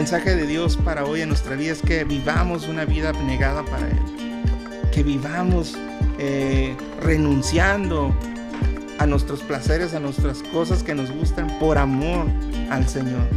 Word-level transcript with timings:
mensaje 0.00 0.34
de 0.34 0.46
Dios 0.46 0.78
para 0.78 1.04
hoy 1.04 1.20
en 1.20 1.28
nuestra 1.28 1.56
vida 1.56 1.72
es 1.72 1.82
que 1.82 2.04
vivamos 2.04 2.68
una 2.68 2.86
vida 2.86 3.10
abnegada 3.10 3.62
para 3.66 3.86
Él. 3.86 3.98
Que 4.90 5.02
vivamos 5.02 5.76
eh, 6.18 6.74
renunciando 7.02 8.10
a 8.98 9.04
nuestros 9.04 9.42
placeres, 9.42 9.92
a 9.92 10.00
nuestras 10.00 10.42
cosas 10.42 10.82
que 10.82 10.94
nos 10.94 11.10
gustan 11.10 11.48
por 11.58 11.76
amor 11.76 12.28
al 12.70 12.88
Señor. 12.88 13.28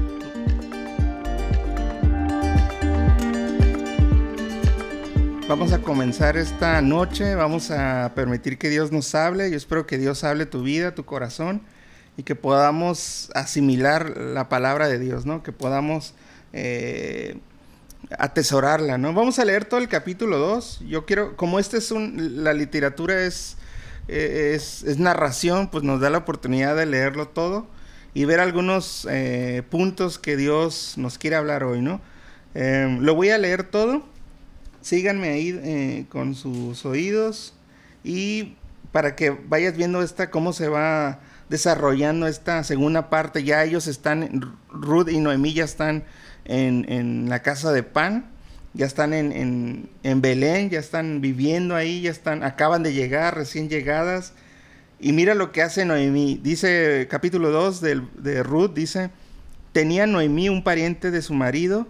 Vamos 5.49 5.73
a 5.73 5.79
comenzar 5.79 6.37
esta 6.37 6.81
noche, 6.81 7.35
vamos 7.35 7.71
a 7.71 8.13
permitir 8.15 8.57
que 8.57 8.69
Dios 8.69 8.93
nos 8.93 9.13
hable. 9.15 9.51
Yo 9.51 9.57
espero 9.57 9.85
que 9.85 9.97
Dios 9.97 10.23
hable 10.23 10.45
tu 10.45 10.63
vida, 10.63 10.95
tu 10.95 11.03
corazón 11.03 11.61
y 12.15 12.23
que 12.23 12.35
podamos 12.35 13.29
asimilar 13.35 14.15
la 14.15 14.47
palabra 14.47 14.87
de 14.87 14.97
Dios, 14.97 15.25
¿no? 15.25 15.43
Que 15.43 15.51
podamos 15.51 16.13
eh, 16.53 17.37
atesorarla, 18.17 18.97
¿no? 18.97 19.13
Vamos 19.13 19.39
a 19.39 19.45
leer 19.45 19.65
todo 19.65 19.79
el 19.79 19.87
capítulo 19.87 20.37
2. 20.37 20.83
Yo 20.87 21.05
quiero, 21.05 21.35
como 21.35 21.59
este 21.59 21.77
es 21.77 21.91
un, 21.91 22.43
la 22.43 22.53
literatura 22.53 23.25
es, 23.25 23.57
eh, 24.07 24.53
es, 24.55 24.99
narración, 24.99 25.69
pues 25.69 25.83
nos 25.83 25.99
da 25.99 26.09
la 26.09 26.19
oportunidad 26.19 26.75
de 26.75 26.85
leerlo 26.85 27.27
todo 27.27 27.67
y 28.13 28.25
ver 28.25 28.39
algunos 28.39 29.07
eh, 29.09 29.63
puntos 29.69 30.19
que 30.19 30.37
Dios 30.37 30.93
nos 30.97 31.17
quiere 31.17 31.35
hablar 31.35 31.63
hoy, 31.63 31.81
¿no? 31.81 32.01
lo 32.53 33.15
voy 33.15 33.31
a 33.31 33.39
leer 33.39 33.63
todo. 33.63 34.03
Síganme 34.81 35.29
ahí 35.29 36.05
con 36.09 36.35
sus 36.35 36.85
oídos 36.85 37.55
y 38.03 38.55
para 38.91 39.15
que 39.15 39.31
vayas 39.31 39.75
viendo 39.75 40.03
esta 40.03 40.29
cómo 40.29 40.53
se 40.53 40.69
va 40.69 41.19
desarrollando 41.49 42.27
esta 42.27 42.63
segunda 42.63 43.09
parte. 43.09 43.43
Ya 43.43 43.63
ellos 43.63 43.87
están, 43.87 44.55
Ruth 44.69 45.09
y 45.09 45.19
Noemí 45.19 45.53
ya 45.53 45.63
están 45.63 46.03
en, 46.45 47.29
la 47.29 47.41
casa 47.41 47.71
de 47.71 47.83
pan, 47.83 48.25
ya 48.73 48.85
están 48.85 49.13
en, 49.13 50.21
Belén, 50.21 50.69
ya 50.69 50.79
están 50.79 51.21
viviendo 51.21 51.75
ahí, 51.75 52.01
ya 52.01 52.11
están, 52.11 52.43
acaban 52.43 52.83
de 52.83 52.93
llegar, 52.93 53.35
recién 53.35 53.69
llegadas. 53.69 54.33
Y 54.99 55.11
mira 55.11 55.35
lo 55.35 55.51
que 55.51 55.61
hace 55.61 55.85
Noemí. 55.85 56.39
Dice 56.41 57.07
capítulo 57.09 57.51
2 57.51 57.81
de, 57.81 58.43
Ruth, 58.43 58.73
dice, 58.73 59.11
tenía 59.71 60.07
Noemí 60.07 60.49
un 60.49 60.63
pariente 60.63 61.11
de 61.11 61.21
su 61.21 61.33
marido, 61.33 61.87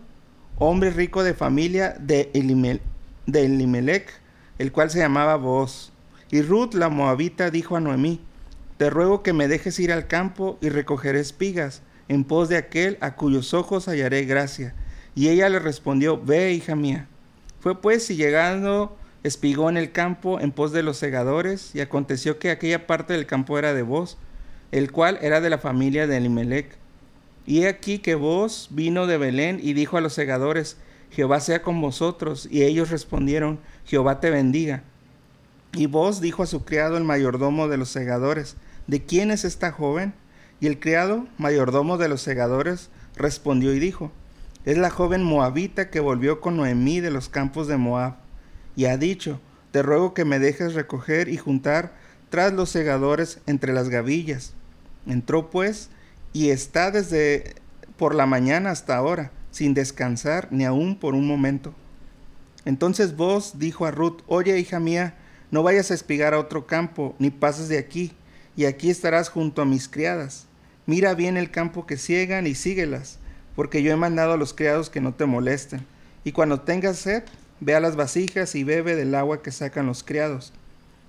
hombre 0.57 0.89
rico 0.91 1.23
de 1.23 1.33
familia 1.33 1.95
de, 1.99 2.31
de 3.27 3.45
Elimelech, 3.45 4.09
el 4.57 4.71
cual 4.71 4.89
se 4.89 4.99
llamaba 4.99 5.35
Boaz. 5.35 5.91
Y 6.31 6.41
Ruth 6.41 6.73
la 6.73 6.89
moabita 6.89 7.51
dijo 7.51 7.75
a 7.75 7.79
Noemí, 7.79 8.19
te 8.77 8.89
ruego 8.89 9.21
que 9.21 9.33
me 9.33 9.47
dejes 9.47 9.79
ir 9.79 9.91
al 9.91 10.07
campo 10.07 10.57
y 10.61 10.69
recogeré 10.69 11.19
espigas 11.19 11.83
en 12.07 12.23
pos 12.23 12.49
de 12.49 12.57
aquel 12.57 12.97
a 13.01 13.15
cuyos 13.15 13.53
ojos 13.53 13.87
hallaré 13.87 14.25
gracia. 14.25 14.73
Y 15.15 15.29
ella 15.29 15.49
le 15.49 15.59
respondió, 15.59 16.21
ve, 16.21 16.53
hija 16.53 16.75
mía. 16.75 17.07
Fue 17.59 17.79
pues 17.81 18.09
y 18.09 18.15
llegando 18.15 18.97
espigó 19.23 19.69
en 19.69 19.77
el 19.77 19.91
campo 19.91 20.39
en 20.39 20.51
pos 20.51 20.71
de 20.73 20.83
los 20.83 20.97
segadores, 20.97 21.73
y 21.73 21.79
aconteció 21.79 22.39
que 22.39 22.51
aquella 22.51 22.85
parte 22.85 23.13
del 23.13 23.25
campo 23.25 23.57
era 23.57 23.73
de 23.73 23.81
vos, 23.81 24.17
el 24.71 24.91
cual 24.91 25.17
era 25.21 25.39
de 25.39 25.49
la 25.49 25.57
familia 25.57 26.07
de 26.07 26.17
Elimelech. 26.17 26.77
Y 27.45 27.63
he 27.63 27.67
aquí 27.67 27.99
que 27.99 28.15
vos 28.15 28.67
vino 28.71 29.07
de 29.07 29.17
Belén 29.17 29.59
y 29.61 29.73
dijo 29.73 29.97
a 29.97 30.01
los 30.01 30.13
segadores, 30.13 30.77
Jehová 31.11 31.39
sea 31.39 31.61
con 31.61 31.79
vosotros. 31.81 32.47
Y 32.49 32.63
ellos 32.63 32.89
respondieron, 32.89 33.59
Jehová 33.85 34.19
te 34.19 34.29
bendiga. 34.29 34.83
Y 35.73 35.87
vos 35.87 36.21
dijo 36.21 36.43
a 36.43 36.47
su 36.47 36.63
criado 36.63 36.97
el 36.97 37.03
mayordomo 37.03 37.67
de 37.67 37.77
los 37.77 37.89
segadores, 37.89 38.55
¿de 38.87 39.03
quién 39.03 39.31
es 39.31 39.43
esta 39.43 39.71
joven? 39.71 40.13
Y 40.63 40.67
el 40.67 40.79
criado, 40.79 41.27
mayordomo 41.37 41.97
de 41.97 42.07
los 42.07 42.21
segadores, 42.21 42.89
respondió 43.17 43.73
y 43.73 43.79
dijo, 43.79 44.13
es 44.63 44.77
la 44.77 44.89
joven 44.89 45.21
moabita 45.21 45.89
que 45.89 45.99
volvió 45.99 46.39
con 46.39 46.55
Noemí 46.55 47.01
de 47.01 47.11
los 47.11 47.27
campos 47.27 47.67
de 47.67 47.75
Moab, 47.75 48.15
y 48.77 48.85
ha 48.85 48.95
dicho, 48.95 49.41
te 49.71 49.83
ruego 49.83 50.13
que 50.13 50.23
me 50.23 50.39
dejes 50.39 50.73
recoger 50.73 51.27
y 51.27 51.35
juntar 51.35 51.91
tras 52.29 52.53
los 52.53 52.69
segadores 52.69 53.41
entre 53.45 53.73
las 53.73 53.89
gavillas. 53.89 54.53
Entró 55.05 55.49
pues 55.49 55.89
y 56.31 56.51
está 56.51 56.91
desde 56.91 57.55
por 57.97 58.15
la 58.15 58.25
mañana 58.25 58.71
hasta 58.71 58.95
ahora, 58.95 59.31
sin 59.51 59.73
descansar 59.73 60.47
ni 60.49 60.63
aún 60.63 60.97
por 60.97 61.13
un 61.13 61.27
momento. 61.27 61.73
Entonces 62.63 63.17
vos 63.17 63.59
dijo 63.59 63.85
a 63.85 63.91
Ruth, 63.91 64.21
oye 64.27 64.57
hija 64.57 64.79
mía, 64.79 65.15
no 65.51 65.61
vayas 65.61 65.91
a 65.91 65.93
espigar 65.93 66.33
a 66.33 66.39
otro 66.39 66.67
campo, 66.67 67.15
ni 67.19 67.31
pases 67.31 67.67
de 67.67 67.79
aquí, 67.79 68.13
y 68.55 68.63
aquí 68.63 68.89
estarás 68.89 69.27
junto 69.27 69.61
a 69.61 69.65
mis 69.65 69.89
criadas. 69.89 70.47
Mira 70.85 71.13
bien 71.13 71.37
el 71.37 71.49
campo 71.49 71.85
que 71.85 71.97
ciegan 71.97 72.45
y 72.45 72.55
síguelas, 72.55 73.19
porque 73.55 73.83
yo 73.83 73.91
he 73.91 73.95
mandado 73.95 74.33
a 74.33 74.37
los 74.37 74.53
criados 74.53 74.89
que 74.89 75.01
no 75.01 75.13
te 75.13 75.25
molesten. 75.25 75.85
Y 76.23 76.31
cuando 76.33 76.61
tengas 76.61 76.97
sed, 76.97 77.23
ve 77.61 77.75
a 77.75 77.79
las 77.79 77.95
vasijas 77.95 78.55
y 78.55 78.63
bebe 78.63 78.95
del 78.95 79.15
agua 79.15 79.41
que 79.41 79.51
sacan 79.51 79.85
los 79.85 80.03
criados. 80.03 80.51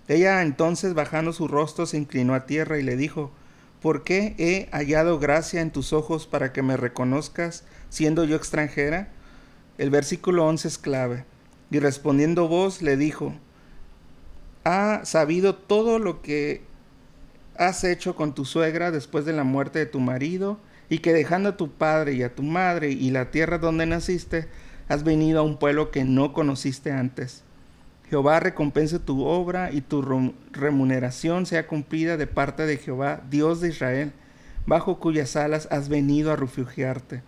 Ella 0.06 0.42
entonces 0.42 0.94
bajando 0.94 1.32
su 1.32 1.48
rostro 1.48 1.86
se 1.86 1.96
inclinó 1.96 2.34
a 2.34 2.46
tierra 2.46 2.78
y 2.78 2.82
le 2.82 2.96
dijo, 2.96 3.32
¿por 3.80 4.04
qué 4.04 4.34
he 4.38 4.68
hallado 4.70 5.18
gracia 5.18 5.60
en 5.60 5.70
tus 5.70 5.92
ojos 5.92 6.26
para 6.26 6.52
que 6.52 6.62
me 6.62 6.76
reconozcas 6.76 7.64
siendo 7.88 8.24
yo 8.24 8.36
extranjera? 8.36 9.08
El 9.78 9.90
versículo 9.90 10.46
11 10.46 10.68
es 10.68 10.78
clave. 10.78 11.24
Y 11.70 11.80
respondiendo 11.80 12.46
vos 12.46 12.82
le 12.82 12.96
dijo, 12.96 13.34
ha 14.64 15.04
sabido 15.04 15.54
todo 15.54 15.98
lo 15.98 16.22
que 16.22 16.62
has 17.56 17.84
hecho 17.84 18.16
con 18.16 18.34
tu 18.34 18.44
suegra 18.44 18.90
después 18.90 19.24
de 19.24 19.32
la 19.32 19.44
muerte 19.44 19.78
de 19.78 19.86
tu 19.86 20.00
marido, 20.00 20.58
y 20.88 20.98
que 20.98 21.12
dejando 21.12 21.50
a 21.50 21.56
tu 21.56 21.70
padre 21.72 22.12
y 22.12 22.22
a 22.22 22.34
tu 22.34 22.42
madre 22.42 22.90
y 22.90 23.10
la 23.10 23.30
tierra 23.30 23.58
donde 23.58 23.86
naciste, 23.86 24.48
has 24.88 25.02
venido 25.02 25.40
a 25.40 25.42
un 25.42 25.56
pueblo 25.58 25.90
que 25.90 26.04
no 26.04 26.32
conociste 26.32 26.92
antes. 26.92 27.42
Jehová 28.10 28.38
recompense 28.38 28.98
tu 28.98 29.24
obra 29.24 29.72
y 29.72 29.80
tu 29.80 30.30
remuneración 30.52 31.46
sea 31.46 31.66
cumplida 31.66 32.16
de 32.16 32.26
parte 32.26 32.66
de 32.66 32.76
Jehová, 32.76 33.22
Dios 33.30 33.60
de 33.60 33.68
Israel, 33.68 34.12
bajo 34.66 35.00
cuyas 35.00 35.36
alas 35.36 35.68
has 35.70 35.88
venido 35.88 36.30
a 36.30 36.36
refugiarte. 36.36 37.22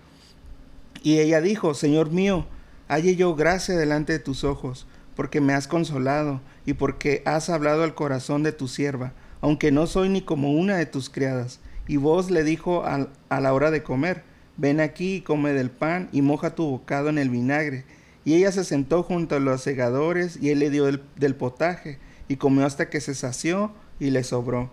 Y 1.02 1.18
ella 1.18 1.40
dijo, 1.40 1.74
Señor 1.74 2.10
mío, 2.10 2.46
halle 2.88 3.16
yo 3.16 3.34
gracia 3.34 3.76
delante 3.76 4.12
de 4.12 4.18
tus 4.18 4.44
ojos, 4.44 4.86
porque 5.14 5.40
me 5.40 5.54
has 5.54 5.66
consolado 5.66 6.40
y 6.66 6.74
porque 6.74 7.22
has 7.24 7.48
hablado 7.48 7.82
al 7.82 7.94
corazón 7.94 8.42
de 8.42 8.52
tu 8.52 8.68
sierva, 8.68 9.12
aunque 9.40 9.72
no 9.72 9.86
soy 9.86 10.08
ni 10.08 10.22
como 10.22 10.52
una 10.52 10.76
de 10.76 10.86
tus 10.86 11.10
criadas. 11.10 11.60
Y 11.88 11.96
vos 11.96 12.30
le 12.30 12.44
dijo 12.44 12.84
a, 12.84 13.08
la 13.40 13.54
hora 13.54 13.70
de 13.70 13.82
comer, 13.82 14.22
ven 14.56 14.80
aquí 14.80 15.16
y 15.16 15.20
come 15.20 15.52
del 15.52 15.70
pan 15.70 16.08
y 16.12 16.22
moja 16.22 16.54
tu 16.54 16.64
bocado 16.64 17.08
en 17.08 17.18
el 17.18 17.30
vinagre. 17.30 17.84
Y 18.24 18.34
ella 18.34 18.50
se 18.52 18.64
sentó 18.64 19.02
junto 19.02 19.36
a 19.36 19.40
los 19.40 19.62
segadores 19.62 20.38
y 20.40 20.50
él 20.50 20.58
le 20.58 20.70
dio 20.70 20.86
del 20.86 21.34
potaje 21.36 21.98
y 22.28 22.36
comió 22.36 22.66
hasta 22.66 22.90
que 22.90 23.00
se 23.00 23.14
sació 23.14 23.72
y 24.00 24.10
le 24.10 24.24
sobró. 24.24 24.70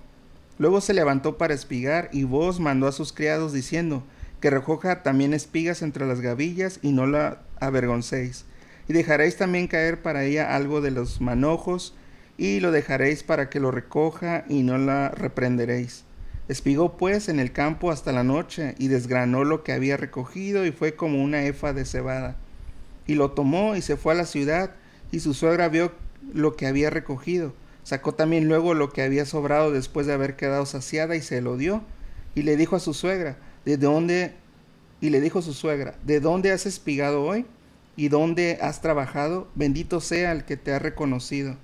Luego 0.57 0.81
se 0.81 0.93
levantó 0.93 1.37
para 1.37 1.53
espigar 1.53 2.09
y 2.11 2.23
vos 2.23 2.59
mandó 2.59 2.87
a 2.87 2.91
sus 2.91 3.13
criados 3.13 3.53
diciendo, 3.53 4.03
que 4.39 4.49
recoja 4.49 5.03
también 5.03 5.33
espigas 5.33 5.81
entre 5.81 6.05
las 6.05 6.19
gavillas 6.19 6.79
y 6.81 6.91
no 6.91 7.05
la 7.05 7.43
avergoncéis 7.59 8.45
y 8.87 8.93
dejaréis 8.93 9.37
también 9.37 9.67
caer 9.67 10.01
para 10.01 10.23
ella 10.23 10.55
algo 10.55 10.81
de 10.81 10.91
los 10.91 11.21
manojos, 11.21 11.95
y 12.37 12.59
lo 12.59 12.71
dejaréis 12.71 13.23
para 13.23 13.49
que 13.49 13.59
lo 13.59 13.71
recoja, 13.71 14.45
y 14.49 14.63
no 14.63 14.77
la 14.77 15.09
reprenderéis. 15.09 16.03
Espigó 16.47 16.97
pues 16.97 17.29
en 17.29 17.39
el 17.39 17.51
campo 17.51 17.91
hasta 17.91 18.11
la 18.11 18.23
noche, 18.23 18.75
y 18.77 18.87
desgranó 18.87 19.43
lo 19.43 19.63
que 19.63 19.71
había 19.73 19.97
recogido, 19.97 20.65
y 20.65 20.71
fue 20.71 20.95
como 20.95 21.23
una 21.23 21.45
efa 21.45 21.73
de 21.73 21.85
cebada. 21.85 22.35
Y 23.07 23.15
lo 23.15 23.31
tomó 23.31 23.75
y 23.75 23.81
se 23.81 23.97
fue 23.97 24.13
a 24.13 24.17
la 24.17 24.25
ciudad, 24.25 24.71
y 25.11 25.19
su 25.19 25.33
suegra 25.33 25.69
vio 25.69 25.91
lo 26.33 26.55
que 26.55 26.67
había 26.67 26.89
recogido. 26.89 27.53
Sacó 27.83 28.13
también 28.13 28.47
luego 28.47 28.73
lo 28.73 28.91
que 28.91 29.01
había 29.01 29.25
sobrado 29.25 29.71
después 29.71 30.07
de 30.07 30.13
haber 30.13 30.35
quedado 30.35 30.65
saciada, 30.65 31.15
y 31.15 31.21
se 31.21 31.41
lo 31.41 31.57
dio. 31.57 31.83
Y 32.35 32.43
le 32.43 32.57
dijo 32.57 32.75
a 32.75 32.79
su 32.79 32.93
suegra, 32.93 33.37
¿de 33.65 33.77
dónde? 33.77 34.33
Y 35.01 35.09
le 35.09 35.21
dijo 35.21 35.39
a 35.39 35.43
su 35.43 35.53
suegra, 35.53 35.95
¿de 36.03 36.19
dónde 36.19 36.51
has 36.51 36.65
espigado 36.65 37.23
hoy? 37.23 37.45
y 37.95 38.09
donde 38.09 38.57
has 38.61 38.81
trabajado, 38.81 39.47
bendito 39.55 40.01
sea 40.01 40.31
el 40.31 40.45
que 40.45 40.57
te 40.57 40.73
ha 40.73 40.79
reconocido. 40.79 41.57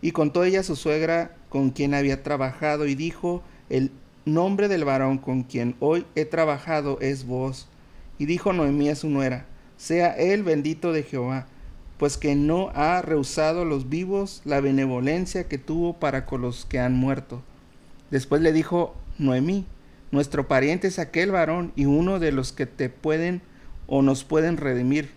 Y 0.00 0.12
contó 0.12 0.44
ella 0.44 0.60
a 0.60 0.64
su 0.64 0.76
suegra 0.76 1.36
con 1.48 1.70
quien 1.70 1.94
había 1.94 2.22
trabajado 2.22 2.86
y 2.86 2.94
dijo, 2.94 3.42
el 3.68 3.90
nombre 4.24 4.68
del 4.68 4.84
varón 4.84 5.18
con 5.18 5.42
quien 5.42 5.74
hoy 5.80 6.06
he 6.14 6.24
trabajado 6.24 6.98
es 7.00 7.26
vos. 7.26 7.68
Y 8.18 8.26
dijo 8.26 8.52
Noemí 8.52 8.88
a 8.88 8.96
su 8.96 9.08
nuera, 9.08 9.46
sea 9.76 10.10
él 10.12 10.42
bendito 10.42 10.92
de 10.92 11.02
Jehová, 11.02 11.46
pues 11.98 12.16
que 12.16 12.34
no 12.34 12.70
ha 12.74 13.02
rehusado 13.02 13.62
a 13.62 13.64
los 13.64 13.88
vivos 13.88 14.42
la 14.44 14.60
benevolencia 14.60 15.48
que 15.48 15.58
tuvo 15.58 15.94
para 15.94 16.26
con 16.26 16.42
los 16.42 16.64
que 16.64 16.78
han 16.78 16.94
muerto. 16.94 17.42
Después 18.10 18.40
le 18.42 18.52
dijo 18.52 18.94
Noemí, 19.18 19.66
nuestro 20.10 20.48
pariente 20.48 20.88
es 20.88 20.98
aquel 20.98 21.32
varón 21.32 21.72
y 21.76 21.84
uno 21.84 22.18
de 22.18 22.32
los 22.32 22.52
que 22.52 22.66
te 22.66 22.88
pueden 22.88 23.42
o 23.86 24.02
nos 24.02 24.24
pueden 24.24 24.56
redimir. 24.56 25.10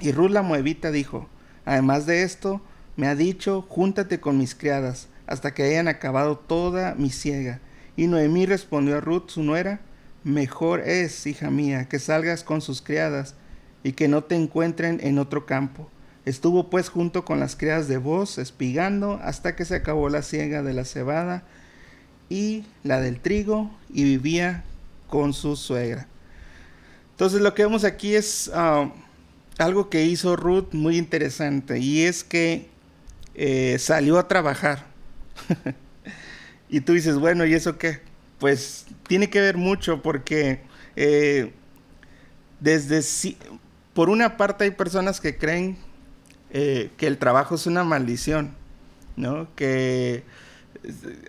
Y 0.00 0.12
Ruth 0.12 0.30
la 0.30 0.42
Moabita 0.42 0.90
dijo, 0.90 1.28
además 1.64 2.06
de 2.06 2.22
esto, 2.22 2.60
me 2.98 3.06
ha 3.06 3.14
dicho, 3.14 3.62
júntate 3.68 4.18
con 4.18 4.38
mis 4.38 4.56
criadas, 4.56 5.06
hasta 5.28 5.54
que 5.54 5.62
hayan 5.62 5.86
acabado 5.86 6.36
toda 6.36 6.96
mi 6.96 7.10
siega. 7.10 7.60
Y 7.96 8.08
Noemí 8.08 8.44
respondió 8.44 8.96
a 8.96 9.00
Ruth, 9.00 9.28
su 9.28 9.44
nuera, 9.44 9.80
mejor 10.24 10.80
es, 10.80 11.24
hija 11.28 11.48
mía, 11.48 11.88
que 11.88 12.00
salgas 12.00 12.42
con 12.42 12.60
sus 12.60 12.82
criadas 12.82 13.36
y 13.84 13.92
que 13.92 14.08
no 14.08 14.24
te 14.24 14.34
encuentren 14.34 14.98
en 15.00 15.20
otro 15.20 15.46
campo. 15.46 15.88
Estuvo 16.24 16.70
pues 16.70 16.88
junto 16.88 17.24
con 17.24 17.38
las 17.38 17.54
criadas 17.54 17.86
de 17.86 17.98
voz, 17.98 18.36
espigando, 18.36 19.20
hasta 19.22 19.54
que 19.54 19.64
se 19.64 19.76
acabó 19.76 20.08
la 20.08 20.22
siega 20.22 20.64
de 20.64 20.74
la 20.74 20.84
cebada 20.84 21.44
y 22.28 22.64
la 22.82 23.00
del 23.00 23.20
trigo, 23.20 23.70
y 23.90 24.02
vivía 24.02 24.64
con 25.06 25.34
su 25.34 25.54
suegra. 25.54 26.08
Entonces 27.12 27.42
lo 27.42 27.54
que 27.54 27.62
vemos 27.62 27.84
aquí 27.84 28.16
es 28.16 28.50
ah, 28.52 28.90
algo 29.56 29.88
que 29.88 30.04
hizo 30.04 30.34
Ruth 30.34 30.72
muy 30.72 30.98
interesante, 30.98 31.78
y 31.78 32.02
es 32.02 32.24
que 32.24 32.76
eh, 33.40 33.78
salió 33.78 34.18
a 34.18 34.26
trabajar. 34.26 34.84
y 36.68 36.80
tú 36.80 36.94
dices, 36.94 37.16
bueno, 37.18 37.46
¿y 37.46 37.54
eso 37.54 37.78
qué? 37.78 38.00
Pues 38.40 38.86
tiene 39.06 39.30
que 39.30 39.40
ver 39.40 39.56
mucho 39.56 40.02
porque 40.02 40.60
eh, 40.96 41.52
desde 42.58 43.00
por 43.94 44.10
una 44.10 44.36
parte 44.36 44.64
hay 44.64 44.72
personas 44.72 45.20
que 45.20 45.38
creen 45.38 45.78
eh, 46.50 46.90
que 46.96 47.06
el 47.06 47.18
trabajo 47.18 47.54
es 47.54 47.68
una 47.68 47.84
maldición, 47.84 48.54
¿no? 49.14 49.46
Que 49.54 50.24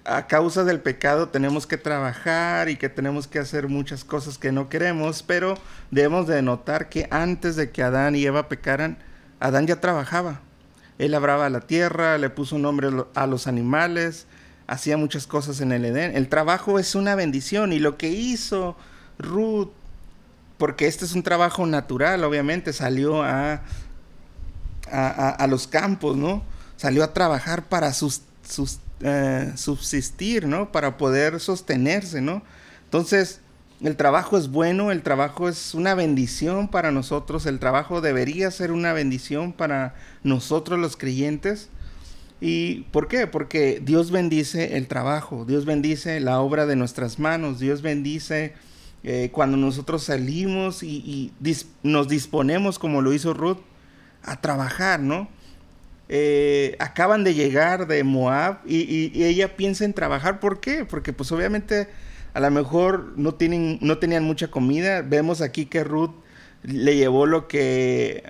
a 0.03 0.25
causa 0.25 0.63
del 0.63 0.79
pecado 0.79 1.29
tenemos 1.29 1.67
que 1.67 1.77
trabajar 1.77 2.69
y 2.69 2.77
que 2.77 2.89
tenemos 2.89 3.27
que 3.27 3.37
hacer 3.37 3.67
muchas 3.67 4.03
cosas 4.03 4.39
que 4.39 4.51
no 4.51 4.67
queremos, 4.67 5.21
pero 5.21 5.59
debemos 5.91 6.25
de 6.25 6.41
notar 6.41 6.89
que 6.89 7.07
antes 7.11 7.55
de 7.55 7.69
que 7.69 7.83
Adán 7.83 8.15
y 8.15 8.25
Eva 8.25 8.49
pecaran, 8.49 8.97
Adán 9.39 9.67
ya 9.67 9.79
trabajaba. 9.79 10.41
Él 10.99 11.11
labraba 11.11 11.49
la 11.49 11.61
tierra, 11.61 12.19
le 12.19 12.29
puso 12.29 12.59
nombre 12.59 12.89
a 13.15 13.25
los 13.25 13.47
animales, 13.47 14.27
hacía 14.67 14.95
muchas 14.97 15.25
cosas 15.25 15.59
en 15.61 15.71
el 15.71 15.85
Edén. 15.85 16.15
El 16.15 16.29
trabajo 16.29 16.77
es 16.77 16.93
una 16.93 17.15
bendición 17.15 17.73
y 17.73 17.79
lo 17.79 17.97
que 17.97 18.09
hizo 18.09 18.77
Ruth, 19.17 19.69
porque 20.59 20.85
este 20.85 21.05
es 21.05 21.13
un 21.13 21.23
trabajo 21.23 21.65
natural, 21.65 22.23
obviamente, 22.23 22.73
salió 22.73 23.23
a 23.23 23.63
a, 24.91 25.47
los 25.47 25.67
campos, 25.67 26.17
¿no? 26.17 26.43
Salió 26.77 27.03
a 27.03 27.13
trabajar 27.13 27.67
para 27.67 27.91
eh, 29.01 29.53
subsistir, 29.55 30.47
¿no? 30.47 30.71
Para 30.71 30.97
poder 30.97 31.39
sostenerse, 31.39 32.21
¿no? 32.21 32.41
Entonces, 32.85 33.41
el 33.81 33.95
trabajo 33.95 34.37
es 34.37 34.49
bueno, 34.49 34.91
el 34.91 35.03
trabajo 35.03 35.47
es 35.47 35.73
una 35.73 35.95
bendición 35.95 36.67
para 36.67 36.91
nosotros, 36.91 37.45
el 37.45 37.59
trabajo 37.59 38.01
debería 38.01 38.51
ser 38.51 38.71
una 38.71 38.91
bendición 38.91 39.53
para 39.53 39.95
nosotros 40.23 40.79
los 40.79 40.97
creyentes. 40.97 41.69
¿Y 42.41 42.81
por 42.91 43.07
qué? 43.07 43.27
Porque 43.27 43.81
Dios 43.83 44.11
bendice 44.11 44.77
el 44.77 44.87
trabajo, 44.87 45.45
Dios 45.45 45.65
bendice 45.65 46.19
la 46.19 46.39
obra 46.39 46.65
de 46.65 46.75
nuestras 46.75 47.19
manos, 47.19 47.59
Dios 47.59 47.81
bendice 47.81 48.53
eh, 49.03 49.29
cuando 49.31 49.55
nosotros 49.55 50.03
salimos 50.03 50.83
y, 50.83 51.31
nos 51.83 52.09
disponemos 52.09 52.79
como 52.79 53.01
lo 53.01 53.13
hizo 53.13 53.33
Ruth 53.33 53.59
a 54.23 54.41
trabajar, 54.41 54.99
¿no? 54.99 55.29
Eh, 56.09 56.75
acaban 56.79 57.23
de 57.23 57.33
llegar 57.33 57.87
de 57.87 58.03
Moab 58.03 58.59
y, 58.65 59.23
ella 59.23 59.55
piensa 59.55 59.85
en 59.85 59.93
trabajar. 59.93 60.39
¿Por 60.39 60.59
qué? 60.59 60.83
Porque 60.85 61.13
pues 61.13 61.31
obviamente 61.31 61.87
a 62.33 62.39
lo 62.39 62.51
mejor 62.51 63.13
no, 63.15 63.35
tienen, 63.35 63.79
no 63.81 63.97
tenían 63.97 64.23
mucha 64.23 64.49
comida. 64.49 65.01
Vemos 65.01 65.41
aquí 65.41 65.65
que 65.65 65.83
Ruth 65.83 66.11
le 66.63 66.95
llevó 66.95 67.25
lo 67.25 67.47
que 67.47 68.23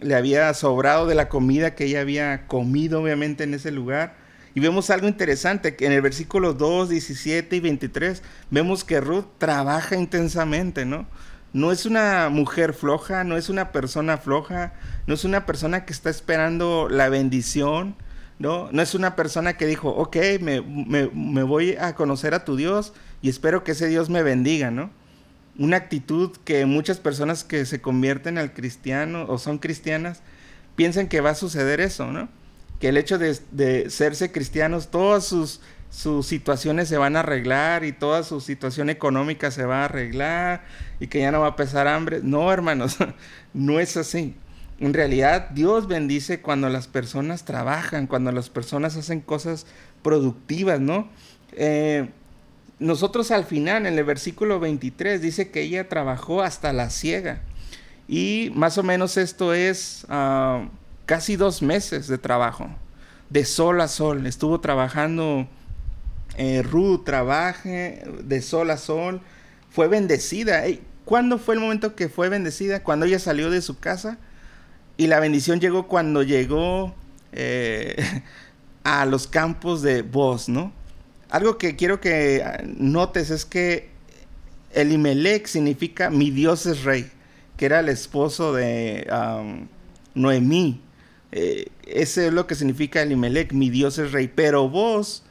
le 0.00 0.14
había 0.14 0.52
sobrado 0.54 1.06
de 1.06 1.14
la 1.14 1.28
comida 1.28 1.74
que 1.74 1.84
ella 1.84 2.00
había 2.00 2.46
comido 2.46 3.02
obviamente 3.02 3.44
en 3.44 3.54
ese 3.54 3.70
lugar. 3.70 4.16
Y 4.54 4.60
vemos 4.60 4.90
algo 4.90 5.06
interesante, 5.06 5.76
que 5.76 5.86
en 5.86 5.92
el 5.92 6.02
versículo 6.02 6.54
2, 6.54 6.88
17 6.88 7.54
y 7.54 7.60
23 7.60 8.22
vemos 8.50 8.82
que 8.82 9.00
Ruth 9.00 9.26
trabaja 9.38 9.94
intensamente, 9.96 10.84
¿no? 10.84 11.06
no 11.52 11.72
es 11.72 11.86
una 11.86 12.28
mujer 12.28 12.74
floja, 12.74 13.24
no 13.24 13.36
es 13.36 13.48
una 13.48 13.72
persona 13.72 14.18
floja, 14.18 14.74
no 15.06 15.14
es 15.14 15.24
una 15.24 15.46
persona 15.46 15.84
que 15.84 15.92
está 15.92 16.10
esperando 16.10 16.88
la 16.90 17.08
bendición, 17.08 17.96
¿no? 18.38 18.70
No 18.72 18.82
es 18.82 18.94
una 18.94 19.16
persona 19.16 19.56
que 19.56 19.66
dijo, 19.66 19.90
ok, 19.90 20.16
me, 20.40 21.42
voy 21.42 21.76
a 21.76 21.94
conocer 21.94 22.34
a 22.34 22.44
tu 22.44 22.56
Dios 22.56 22.92
y 23.22 23.28
espero 23.28 23.64
que 23.64 23.72
ese 23.72 23.88
Dios 23.88 24.10
me 24.10 24.22
bendiga, 24.22 24.70
¿no? 24.70 24.90
Una 25.58 25.76
actitud 25.76 26.36
que 26.44 26.66
muchas 26.66 26.98
personas 26.98 27.42
que 27.42 27.66
se 27.66 27.80
convierten 27.80 28.38
al 28.38 28.52
cristiano 28.52 29.26
o 29.28 29.38
son 29.38 29.58
cristianas 29.58 30.22
piensan 30.76 31.08
que 31.08 31.20
va 31.20 31.30
a 31.30 31.34
suceder 31.34 31.80
eso, 31.80 32.12
¿no? 32.12 32.28
Que 32.78 32.90
el 32.90 32.96
hecho 32.96 33.18
de, 33.18 33.36
de 33.50 33.90
serse 33.90 34.30
cristianos, 34.30 34.88
todas 34.88 35.24
sus 35.24 35.60
sus 35.90 36.26
situaciones 36.26 36.88
se 36.88 36.98
van 36.98 37.16
a 37.16 37.20
arreglar 37.20 37.84
y 37.84 37.92
toda 37.92 38.22
su 38.22 38.40
situación 38.40 38.90
económica 38.90 39.50
se 39.50 39.64
va 39.64 39.82
a 39.82 39.84
arreglar 39.86 40.64
y 41.00 41.06
que 41.06 41.20
ya 41.20 41.32
no 41.32 41.40
va 41.40 41.48
a 41.48 41.56
pesar 41.56 41.88
hambre. 41.88 42.20
No, 42.22 42.52
hermanos, 42.52 42.96
no 43.54 43.80
es 43.80 43.96
así. 43.96 44.34
En 44.80 44.94
realidad 44.94 45.50
Dios 45.50 45.88
bendice 45.88 46.40
cuando 46.40 46.68
las 46.68 46.86
personas 46.86 47.44
trabajan, 47.44 48.06
cuando 48.06 48.30
las 48.30 48.48
personas 48.48 48.96
hacen 48.96 49.20
cosas 49.20 49.66
productivas, 50.02 50.80
¿no? 50.80 51.08
Eh, 51.52 52.08
nosotros 52.78 53.32
al 53.32 53.44
final, 53.44 53.86
en 53.86 53.98
el 53.98 54.04
versículo 54.04 54.60
23, 54.60 55.20
dice 55.20 55.50
que 55.50 55.62
ella 55.62 55.88
trabajó 55.88 56.42
hasta 56.42 56.72
la 56.72 56.90
ciega. 56.90 57.40
Y 58.06 58.52
más 58.54 58.78
o 58.78 58.84
menos 58.84 59.16
esto 59.16 59.52
es 59.52 60.06
ah, 60.08 60.68
casi 61.06 61.34
dos 61.34 61.60
meses 61.60 62.06
de 62.06 62.18
trabajo, 62.18 62.68
de 63.30 63.44
sol 63.44 63.80
a 63.80 63.88
sol. 63.88 64.26
Estuvo 64.26 64.60
trabajando 64.60 65.48
eh, 66.36 66.62
Ruth 66.62 67.04
trabaje 67.04 68.04
de 68.22 68.42
sol 68.42 68.70
a 68.70 68.76
sol, 68.76 69.20
fue 69.70 69.88
bendecida. 69.88 70.62
¿Cuándo 71.04 71.38
fue 71.38 71.56
el 71.56 71.60
momento 71.60 71.96
que 71.96 72.08
fue 72.08 72.28
bendecida? 72.28 72.84
Cuando 72.84 73.06
ella 73.06 73.18
salió 73.18 73.50
de 73.50 73.60
su 73.60 73.80
casa. 73.80 74.18
Y 74.98 75.06
la 75.06 75.20
bendición 75.20 75.60
llegó 75.60 75.86
cuando 75.86 76.24
llegó 76.24 76.94
eh, 77.32 77.96
a 78.84 79.06
los 79.06 79.28
campos 79.28 79.80
de 79.80 80.02
voz, 80.02 80.48
¿no? 80.48 80.72
Algo 81.30 81.56
que 81.56 81.76
quiero 81.76 82.00
que 82.00 82.44
notes 82.76 83.30
es 83.30 83.44
que 83.44 83.90
Elimelech 84.72 85.46
significa 85.46 86.10
mi 86.10 86.30
Dios 86.30 86.66
es 86.66 86.82
rey, 86.82 87.10
que 87.56 87.66
era 87.66 87.80
el 87.80 87.88
esposo 87.88 88.52
de 88.52 89.06
Noemí. 90.14 90.80
Eh, 91.30 91.68
ese 91.86 92.26
es 92.26 92.32
lo 92.32 92.46
que 92.48 92.56
significa 92.56 93.00
Elimelech, 93.00 93.52
mi 93.52 93.70
Dios 93.70 93.98
es 93.98 94.10
rey. 94.10 94.28
Pero 94.34 94.68
vos 94.68 95.22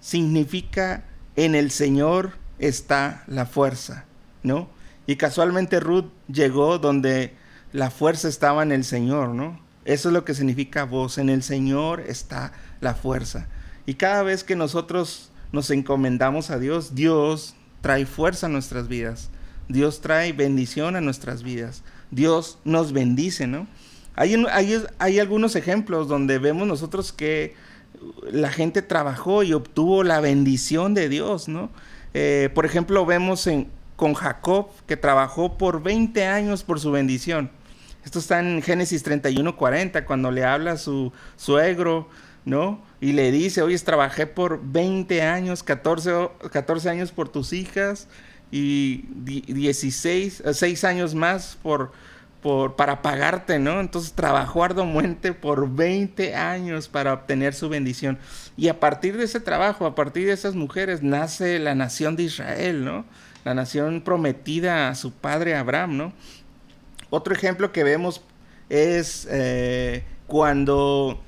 significa 0.00 1.04
en 1.36 1.54
el 1.54 1.70
Señor 1.70 2.32
está 2.58 3.24
la 3.26 3.44
fuerza, 3.44 4.06
¿no? 4.42 4.70
Y 5.06 5.16
casualmente 5.16 5.80
Ruth 5.80 6.06
llegó 6.28 6.78
donde 6.78 7.41
la 7.72 7.90
fuerza 7.90 8.28
estaba 8.28 8.62
en 8.62 8.72
el 8.72 8.84
Señor, 8.84 9.30
¿no? 9.30 9.58
Eso 9.84 10.08
es 10.08 10.12
lo 10.12 10.24
que 10.24 10.34
significa 10.34 10.84
voz, 10.84 11.18
en 11.18 11.28
el 11.28 11.42
Señor 11.42 12.00
está 12.00 12.52
la 12.80 12.94
fuerza. 12.94 13.48
Y 13.86 13.94
cada 13.94 14.22
vez 14.22 14.44
que 14.44 14.54
nosotros 14.54 15.30
nos 15.50 15.70
encomendamos 15.70 16.50
a 16.50 16.58
Dios, 16.58 16.94
Dios 16.94 17.54
trae 17.80 18.06
fuerza 18.06 18.46
a 18.46 18.50
nuestras 18.50 18.88
vidas. 18.88 19.30
Dios 19.68 20.00
trae 20.00 20.32
bendición 20.32 20.96
a 20.96 21.00
nuestras 21.00 21.42
vidas. 21.42 21.82
Dios 22.10 22.58
nos 22.64 22.92
bendice, 22.92 23.46
¿no? 23.46 23.66
Hay, 24.14 24.36
hay, 24.98 25.18
algunos 25.18 25.56
ejemplos 25.56 26.06
donde 26.06 26.38
vemos 26.38 26.68
nosotros 26.68 27.12
que 27.12 27.54
la 28.30 28.50
gente 28.50 28.82
trabajó 28.82 29.42
y 29.42 29.54
obtuvo 29.54 30.04
la 30.04 30.20
bendición 30.20 30.92
de 30.92 31.08
Dios, 31.08 31.48
¿no? 31.48 31.70
Eh, 32.12 32.50
por 32.54 32.66
ejemplo, 32.66 33.06
vemos 33.06 33.48
con 33.96 34.12
Jacob 34.12 34.68
que 34.86 34.98
trabajó 34.98 35.56
por 35.56 35.82
20 35.82 36.26
años 36.26 36.62
por 36.62 36.78
su 36.78 36.90
bendición. 36.90 37.50
Esto 38.04 38.18
está 38.18 38.40
en 38.40 38.62
Génesis 38.62 39.02
31, 39.02 39.56
40, 39.56 40.04
cuando 40.04 40.30
le 40.30 40.44
habla 40.44 40.72
a 40.72 40.76
su 40.76 41.12
suegro, 41.36 42.08
¿no? 42.44 42.82
Y 43.00 43.12
le 43.12 43.30
dice, 43.30 43.62
oye, 43.62 43.78
trabajé 43.78 44.26
por 44.26 44.60
20 44.62 45.22
años, 45.22 45.62
14, 45.62 46.30
14 46.50 46.90
años 46.90 47.12
por 47.12 47.28
tus 47.28 47.52
hijas 47.52 48.08
y 48.50 49.04
16, 49.12 50.42
6 50.52 50.84
años 50.84 51.14
más 51.14 51.58
por, 51.62 51.92
para 52.76 53.02
pagarte, 53.02 53.58
¿no? 53.58 53.80
Entonces 53.80 54.12
trabajó 54.12 54.64
arduamente 54.64 55.32
por 55.32 55.70
20 55.70 56.34
años 56.34 56.88
para 56.88 57.12
obtener 57.12 57.54
su 57.54 57.68
bendición. 57.68 58.18
Y 58.56 58.68
a 58.68 58.80
partir 58.80 59.16
de 59.16 59.24
ese 59.24 59.40
trabajo, 59.40 59.86
a 59.86 59.94
partir 59.94 60.26
de 60.26 60.32
esas 60.32 60.54
mujeres, 60.54 61.02
nace 61.02 61.58
la 61.60 61.74
nación 61.74 62.16
de 62.16 62.24
Israel, 62.24 62.84
¿no? 62.84 63.04
La 63.44 63.54
nación 63.54 64.02
prometida 64.02 64.88
a 64.88 64.94
su 64.94 65.12
padre 65.12 65.56
Abraham, 65.56 65.96
¿no? 65.96 66.12
Otro 67.14 67.34
ejemplo 67.34 67.72
que 67.72 67.84
vemos 67.84 68.22
es 68.70 69.28
eh, 69.30 70.02
cuando 70.26 71.20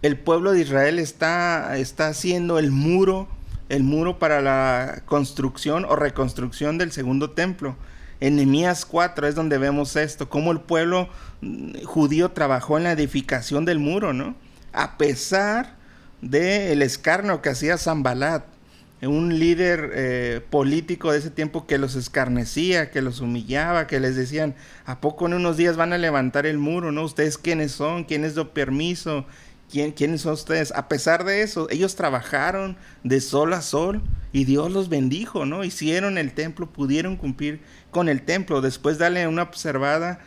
el 0.00 0.16
pueblo 0.16 0.52
de 0.52 0.60
Israel 0.60 1.00
está, 1.00 1.76
está 1.76 2.06
haciendo 2.06 2.56
el 2.60 2.70
muro, 2.70 3.26
el 3.68 3.82
muro 3.82 4.20
para 4.20 4.40
la 4.40 5.02
construcción 5.06 5.86
o 5.86 5.96
reconstrucción 5.96 6.78
del 6.78 6.92
segundo 6.92 7.32
templo. 7.32 7.74
En 8.20 8.36
Nehemías 8.36 8.86
4 8.86 9.26
es 9.26 9.34
donde 9.34 9.58
vemos 9.58 9.96
esto, 9.96 10.28
cómo 10.28 10.52
el 10.52 10.60
pueblo 10.60 11.08
mm, 11.40 11.82
judío 11.82 12.30
trabajó 12.30 12.78
en 12.78 12.84
la 12.84 12.92
edificación 12.92 13.64
del 13.64 13.80
muro, 13.80 14.12
¿no? 14.12 14.36
A 14.72 14.96
pesar 14.98 15.74
del 16.20 16.70
el 16.70 16.82
escarnio 16.82 17.42
que 17.42 17.48
hacía 17.48 17.76
Zambalat. 17.76 18.53
Un 19.02 19.38
líder 19.38 19.90
eh, 19.94 20.40
político 20.50 21.12
de 21.12 21.18
ese 21.18 21.30
tiempo 21.30 21.66
que 21.66 21.78
los 21.78 21.94
escarnecía, 21.94 22.90
que 22.90 23.02
los 23.02 23.20
humillaba, 23.20 23.86
que 23.86 24.00
les 24.00 24.16
decían, 24.16 24.54
¿a 24.86 25.00
poco 25.00 25.26
en 25.26 25.34
unos 25.34 25.56
días 25.56 25.76
van 25.76 25.92
a 25.92 25.98
levantar 25.98 26.46
el 26.46 26.58
muro? 26.58 26.92
¿No? 26.92 27.02
¿Ustedes 27.02 27.36
quiénes 27.36 27.72
son? 27.72 28.04
¿Quiénes 28.04 28.34
do 28.34 28.54
permiso? 28.54 29.26
¿Quién, 29.70 29.92
¿Quiénes 29.92 30.22
son 30.22 30.34
ustedes? 30.34 30.72
A 30.72 30.88
pesar 30.88 31.24
de 31.24 31.42
eso, 31.42 31.68
ellos 31.70 31.96
trabajaron 31.96 32.76
de 33.02 33.20
sol 33.20 33.52
a 33.52 33.62
sol 33.62 34.02
y 34.32 34.44
Dios 34.44 34.72
los 34.72 34.88
bendijo, 34.88 35.46
¿no? 35.46 35.64
Hicieron 35.64 36.18
el 36.18 36.32
templo, 36.32 36.70
pudieron 36.70 37.16
cumplir 37.16 37.60
con 37.90 38.08
el 38.08 38.22
templo. 38.22 38.60
Después 38.60 38.98
dale 38.98 39.26
una 39.26 39.42
observada 39.42 40.20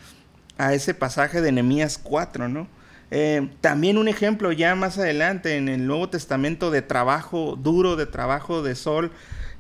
a 0.58 0.74
ese 0.74 0.94
pasaje 0.94 1.42
de 1.42 1.52
Nehemías 1.52 1.98
4, 1.98 2.48
¿no? 2.50 2.68
Eh, 3.10 3.50
también 3.62 3.98
un 3.98 4.08
ejemplo 4.08 4.52
ya 4.52 4.76
más 4.76 4.98
adelante 4.98 5.56
en 5.56 5.70
el 5.70 5.88
Nuevo 5.88 6.10
Testamento 6.10 6.72
de 6.72 6.82
trabajo 6.82 7.56
duro, 7.56 7.96
de 7.96 8.06
trabajo 8.06 8.64
de 8.64 8.76
sol, 8.76 9.12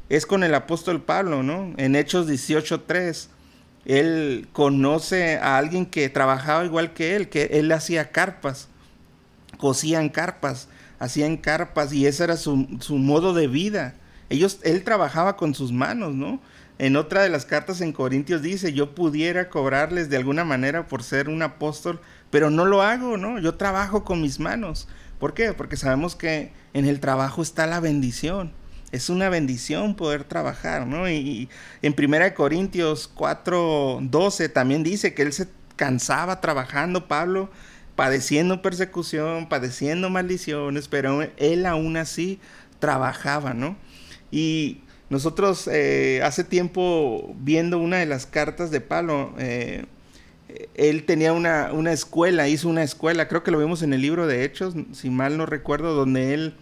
es 0.10 0.25
con 0.25 0.44
el 0.44 0.54
apóstol 0.54 1.01
Pablo, 1.01 1.44
¿no? 1.44 1.74
En 1.77 1.96
Hechos 1.96 2.27
18.3, 2.27 3.27
él 3.86 4.48
conoce 4.51 5.38
a 5.38 5.58
alguien 5.58 5.86
que 5.86 6.10
trabajaba 6.10 6.66
igual 6.66 6.94
que 6.94 7.16
él, 7.16 7.30
que 7.30 7.44
él 7.54 7.72
hacía 7.72 8.12
carpas, 8.12 8.68
cosían 9.58 10.10
carpas, 10.10 10.68
hacían 11.00 11.38
carpas 11.38 11.94
y 11.94 12.06
ese 12.06 12.25
era 12.25 12.38
su, 12.38 12.68
su 12.82 12.98
modo 12.98 13.34
de 13.34 13.48
vida. 13.48 13.96
Ellos, 14.30 14.60
él 14.63 14.84
trabajaba 14.84 15.38
con 15.38 15.56
sus 15.56 15.72
manos, 15.72 16.13
¿no? 16.13 16.42
En 16.80 16.96
otra 16.96 17.24
de 17.24 17.30
las 17.30 17.46
cartas 17.46 17.82
en 17.82 17.92
Corintios 17.92 18.42
dice, 18.42 18.72
yo 18.72 18.94
pudiera 18.94 19.50
cobrarles 19.50 20.10
de 20.10 20.18
alguna 20.18 20.44
manera 20.44 20.88
por 20.88 21.01
ser 21.01 21.27
un 21.27 21.42
apóstol, 21.42 22.00
pero 22.29 22.50
no 22.50 22.65
lo 22.65 22.81
hago, 22.81 23.17
¿no? 23.17 23.39
Yo 23.39 23.55
trabajo 23.55 24.03
con 24.03 24.22
mis 24.22 24.39
manos. 24.39 24.88
¿Por 25.19 25.34
qué? 25.34 25.53
Porque 25.53 25.77
sabemos 25.77 26.15
que 26.15 26.51
en 26.74 26.86
el 26.86 27.00
trabajo 27.00 27.41
está 27.41 27.65
la 27.67 27.79
bendición. 27.79 28.51
Es 28.91 29.10
una 29.10 29.29
bendición 29.29 29.96
poder 29.96 30.24
trabajar, 30.24 30.88
¿no? 30.88 31.10
Y, 31.10 31.50
en 31.81 31.96
1 31.98 32.34
Corintios 32.36 33.10
4, 33.13 34.00
12 34.01 34.50
también 34.50 34.84
dice 34.84 35.13
que 35.13 35.24
él 35.24 35.34
se 35.34 35.50
cansaba 35.75 36.39
trabajando, 36.39 37.07
Pablo, 37.07 37.50
padeciendo 37.96 38.62
persecución, 38.62 39.50
padeciendo 39.50 40.10
maldiciones, 40.10 40.88
pero 40.88 41.27
él 41.38 41.65
aún 41.65 41.98
así 41.98 42.39
trabajaba, 42.79 43.53
¿no? 43.53 43.75
Y 44.31 44.81
nosotros 45.10 45.69
eh, 45.72 46.22
hace 46.24 46.43
tiempo 46.43 47.34
viendo 47.39 47.79
una 47.79 47.98
de 47.98 48.05
las 48.05 48.25
cartas 48.25 48.72
de 48.72 48.81
Pablo, 48.81 49.34
eh, 49.38 49.86
él 50.75 51.06
tenía 51.06 51.34
una, 51.34 51.72
una, 51.74 51.92
escuela, 51.92 52.48
hizo 52.48 52.70
una 52.70 52.84
escuela, 52.84 53.27
creo 53.27 53.44
que 53.44 53.51
lo 53.51 53.60
vimos 53.60 53.82
en 53.82 53.94
el 53.94 54.01
libro 54.01 54.27
de 54.27 54.44
Hechos, 54.44 54.75
si 54.94 55.10
mal 55.10 55.38
no 55.38 55.46
recuerdo, 55.46 55.94
donde 55.94 56.34
él 56.34 56.56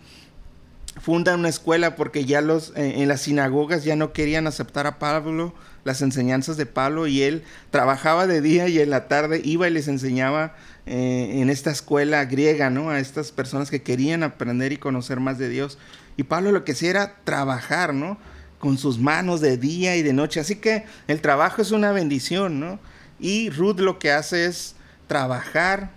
funda 0.99 1.35
una 1.35 1.49
escuela 1.49 1.95
porque 1.95 2.25
ya 2.25 2.41
los 2.41 2.71
eh, 2.75 3.01
en 3.01 3.09
las 3.09 3.21
sinagogas 3.21 3.83
ya 3.83 3.97
no 3.97 4.13
querían 4.13 4.47
aceptar 4.47 4.87
a 4.87 4.97
Pablo 4.97 5.53
las 5.83 6.01
enseñanzas 6.01 6.55
de 6.55 6.65
Pablo 6.65 7.05
y 7.05 7.21
él 7.21 7.43
trabajaba 7.69 8.27
de 8.27 8.41
día 8.41 8.69
y 8.69 8.79
en 8.79 8.89
la 8.89 9.07
tarde 9.07 9.41
iba 9.43 9.67
y 9.67 9.71
les 9.71 9.87
enseñaba 9.87 10.55
en 10.87 11.49
esta 11.49 11.71
escuela 11.71 12.25
griega, 12.25 12.69
¿no? 12.69 12.91
A 12.91 12.99
estas 12.99 13.31
personas 13.31 13.71
que 13.71 13.81
querían 13.81 14.21
aprender 14.21 14.71
y 14.71 14.77
conocer 14.77 15.19
más 15.19 15.39
de 15.39 15.49
Dios. 15.49 15.79
Y 16.15 16.23
Pablo 16.23 16.51
lo 16.51 16.63
que 16.63 16.73
hacía 16.73 16.91
era 16.91 17.15
trabajar, 17.23 17.93
¿no? 17.93 18.19
con 18.65 18.79
sus 18.79 18.97
manos 18.97 19.41
de 19.41 19.57
día 19.57 19.95
y 19.95 20.01
de 20.01 20.11
noche. 20.11 20.39
Así 20.39 20.55
que 20.55 20.85
el 21.07 21.21
trabajo 21.21 21.61
es 21.61 21.69
una 21.71 21.91
bendición, 21.91 22.59
¿no? 22.59 22.79
Y 23.19 23.49
Ruth 23.49 23.79
lo 23.79 23.99
que 23.99 24.11
hace 24.11 24.45
es 24.45 24.75
trabajar 25.07 25.91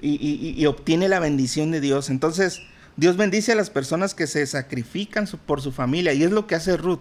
y, 0.00 0.66
obtiene 0.66 1.08
la 1.08 1.20
bendición 1.20 1.70
de 1.70 1.80
Dios. 1.80 2.10
Entonces, 2.10 2.60
Dios 2.96 3.16
bendice 3.16 3.52
a 3.52 3.54
las 3.54 3.70
personas 3.70 4.14
que 4.14 4.26
se 4.26 4.46
sacrifican 4.46 5.26
por 5.46 5.62
su 5.62 5.72
familia 5.72 6.12
y 6.12 6.22
es 6.22 6.30
lo 6.30 6.46
que 6.46 6.54
hace 6.54 6.76
Ruth. 6.76 7.00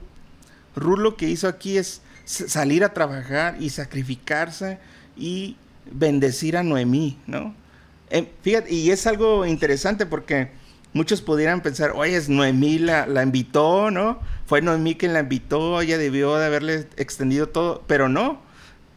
Ruth 0.76 1.00
lo 1.00 1.18
que 1.18 1.30
hizo 1.30 1.48
aquí 1.48 1.78
es 1.78 2.02
salir 2.26 2.84
a 2.84 2.94
trabajar 2.94 3.58
y 3.60 3.70
sacrificarse 3.70 4.80
y 5.18 5.58
bendecir 5.92 6.56
a 6.56 6.64
Noemí, 6.64 7.18
¿no? 7.28 7.54
Eh, 8.10 8.32
fíjate, 8.42 8.74
y 8.74 8.92
es 8.92 9.06
algo 9.06 9.46
interesante 9.46 10.06
porque 10.06 10.52
muchos 10.94 11.22
pudieran 11.22 11.62
pensar, 11.62 11.92
oye, 11.96 12.16
es 12.16 12.30
Noemí 12.30 12.80
la, 12.80 13.06
la 13.06 13.24
invitó, 13.24 13.92
¿no? 13.92 14.20
Fue 14.46 14.62
Noemí 14.62 14.96
quien 14.96 15.14
la 15.14 15.22
invitó, 15.22 15.82
ella 15.82 15.98
debió 15.98 16.38
de 16.38 16.46
haberle 16.46 16.88
extendido 16.96 17.50
todo, 17.50 17.84
pero 17.88 18.08
no. 18.08 18.42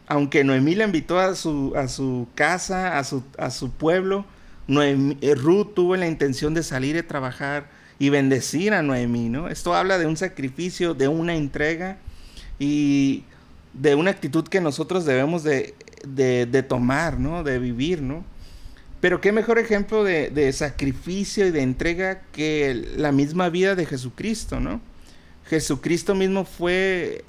Aunque 0.07 0.43
Noemí 0.43 0.75
la 0.75 0.85
invitó 0.85 1.19
a 1.19 1.35
su, 1.35 1.73
a 1.75 1.87
su 1.87 2.27
casa, 2.35 2.97
a 2.97 3.03
su, 3.03 3.23
a 3.37 3.51
su 3.51 3.71
pueblo, 3.71 4.25
eh, 4.69 5.35
Ruth 5.35 5.73
tuvo 5.73 5.95
la 5.95 6.07
intención 6.07 6.53
de 6.53 6.63
salir 6.63 6.97
a 6.97 7.03
trabajar 7.03 7.69
y 7.99 8.09
bendecir 8.09 8.73
a 8.73 8.81
Noemí, 8.81 9.29
¿no? 9.29 9.49
Esto 9.49 9.73
habla 9.73 9.97
de 9.97 10.05
un 10.05 10.17
sacrificio, 10.17 10.93
de 10.93 11.07
una 11.07 11.35
entrega 11.35 11.97
y 12.59 13.23
de 13.73 13.95
una 13.95 14.11
actitud 14.11 14.47
que 14.47 14.61
nosotros 14.61 15.05
debemos 15.05 15.43
de, 15.43 15.75
de, 16.07 16.45
de 16.45 16.63
tomar, 16.63 17.19
¿no? 17.19 17.43
De 17.43 17.59
vivir, 17.59 18.01
¿no? 18.01 18.23
Pero 18.99 19.21
qué 19.21 19.31
mejor 19.31 19.59
ejemplo 19.59 20.03
de, 20.03 20.51
sacrificio 20.53 21.45
y 21.45 21.51
de 21.51 21.61
entrega 21.61 22.21
que 22.31 22.73
la 22.95 23.11
misma 23.11 23.49
vida 23.49 23.75
de 23.75 23.85
Jesucristo, 23.85 24.59
¿no? 24.59 24.81
Jesucristo 25.45 26.15
mismo 26.15 26.45
fue, 26.45 27.23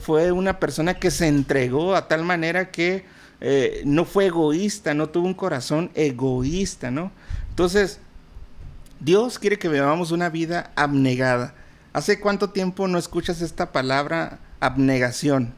fue 0.00 0.32
una 0.32 0.58
persona 0.58 0.94
que 0.94 1.10
se 1.10 1.28
entregó 1.28 1.94
a 1.94 2.08
tal 2.08 2.24
manera 2.24 2.70
que 2.70 3.04
eh, 3.40 3.82
no 3.84 4.04
fue 4.04 4.26
egoísta, 4.26 4.94
no 4.94 5.08
tuvo 5.08 5.26
un 5.26 5.34
corazón 5.34 5.90
egoísta, 5.94 6.90
¿no? 6.90 7.12
Entonces, 7.50 8.00
Dios 9.00 9.38
quiere 9.38 9.58
que 9.58 9.68
vivamos 9.68 10.10
una 10.10 10.28
vida 10.28 10.72
abnegada. 10.76 11.54
¿Hace 11.92 12.20
cuánto 12.20 12.50
tiempo 12.50 12.86
no 12.86 12.98
escuchas 12.98 13.40
esta 13.40 13.72
palabra 13.72 14.38
abnegación 14.60 15.54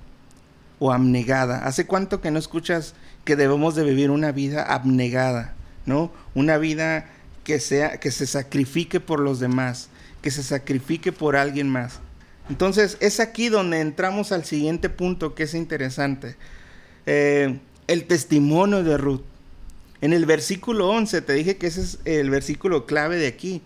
o 0.79 0.93
abnegada? 0.93 1.59
¿Hace 1.65 1.87
cuánto 1.87 2.21
que 2.21 2.31
no 2.31 2.39
escuchas 2.39 2.95
que 3.25 3.37
debemos 3.37 3.75
de 3.75 3.85
vivir 3.85 4.11
una 4.11 4.33
vida 4.33 4.63
abnegada, 4.63 5.55
¿no? 5.87 6.13
Una 6.35 6.59
vida 6.59 7.07
que 7.45 7.61
sea 7.61 7.99
que 7.99 8.11
se 8.11 8.27
sacrifique 8.27 9.01
por 9.01 9.21
los 9.21 9.41
demás, 9.41 9.89
que 10.23 10.31
se 10.31 10.43
sacrifique 10.43 11.13
por 11.13 11.37
alguien 11.37 11.69
más. 11.69 12.01
Entonces 12.49 12.97
es 13.01 13.21
aquí 13.21 13.49
donde 13.49 13.81
entramos 13.81 14.33
al 14.33 14.45
siguiente 14.45 14.89
punto 14.89 15.35
que 15.35 15.45
es 15.45 15.55
interesante. 15.55 16.37
Eh, 17.07 17.59
el 17.87 18.05
testimonio 18.05 18.83
de 18.83 18.97
Ruth. 18.97 19.23
En 20.01 20.13
el 20.13 20.27
versículo 20.27 20.89
11 20.91 21.23
te 21.23 21.33
dije 21.33 21.57
que 21.57 21.69
ese 21.69 21.83
es 21.83 21.99
el 22.05 22.31
versículo 22.31 22.87
clave 22.87 23.17
de 23.17 23.29
aquí. 23.29 23.63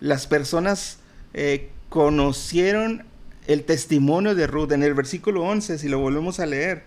Las 0.00 0.26
personas 0.26 0.98
eh, 1.32 1.70
conocieron 1.88 3.04
el 3.46 3.64
testimonio 3.64 4.34
de 4.34 4.46
Ruth. 4.46 4.72
En 4.72 4.82
el 4.82 4.94
versículo 4.94 5.42
11, 5.42 5.78
si 5.78 5.88
lo 5.88 5.98
volvemos 5.98 6.40
a 6.40 6.46
leer, 6.46 6.84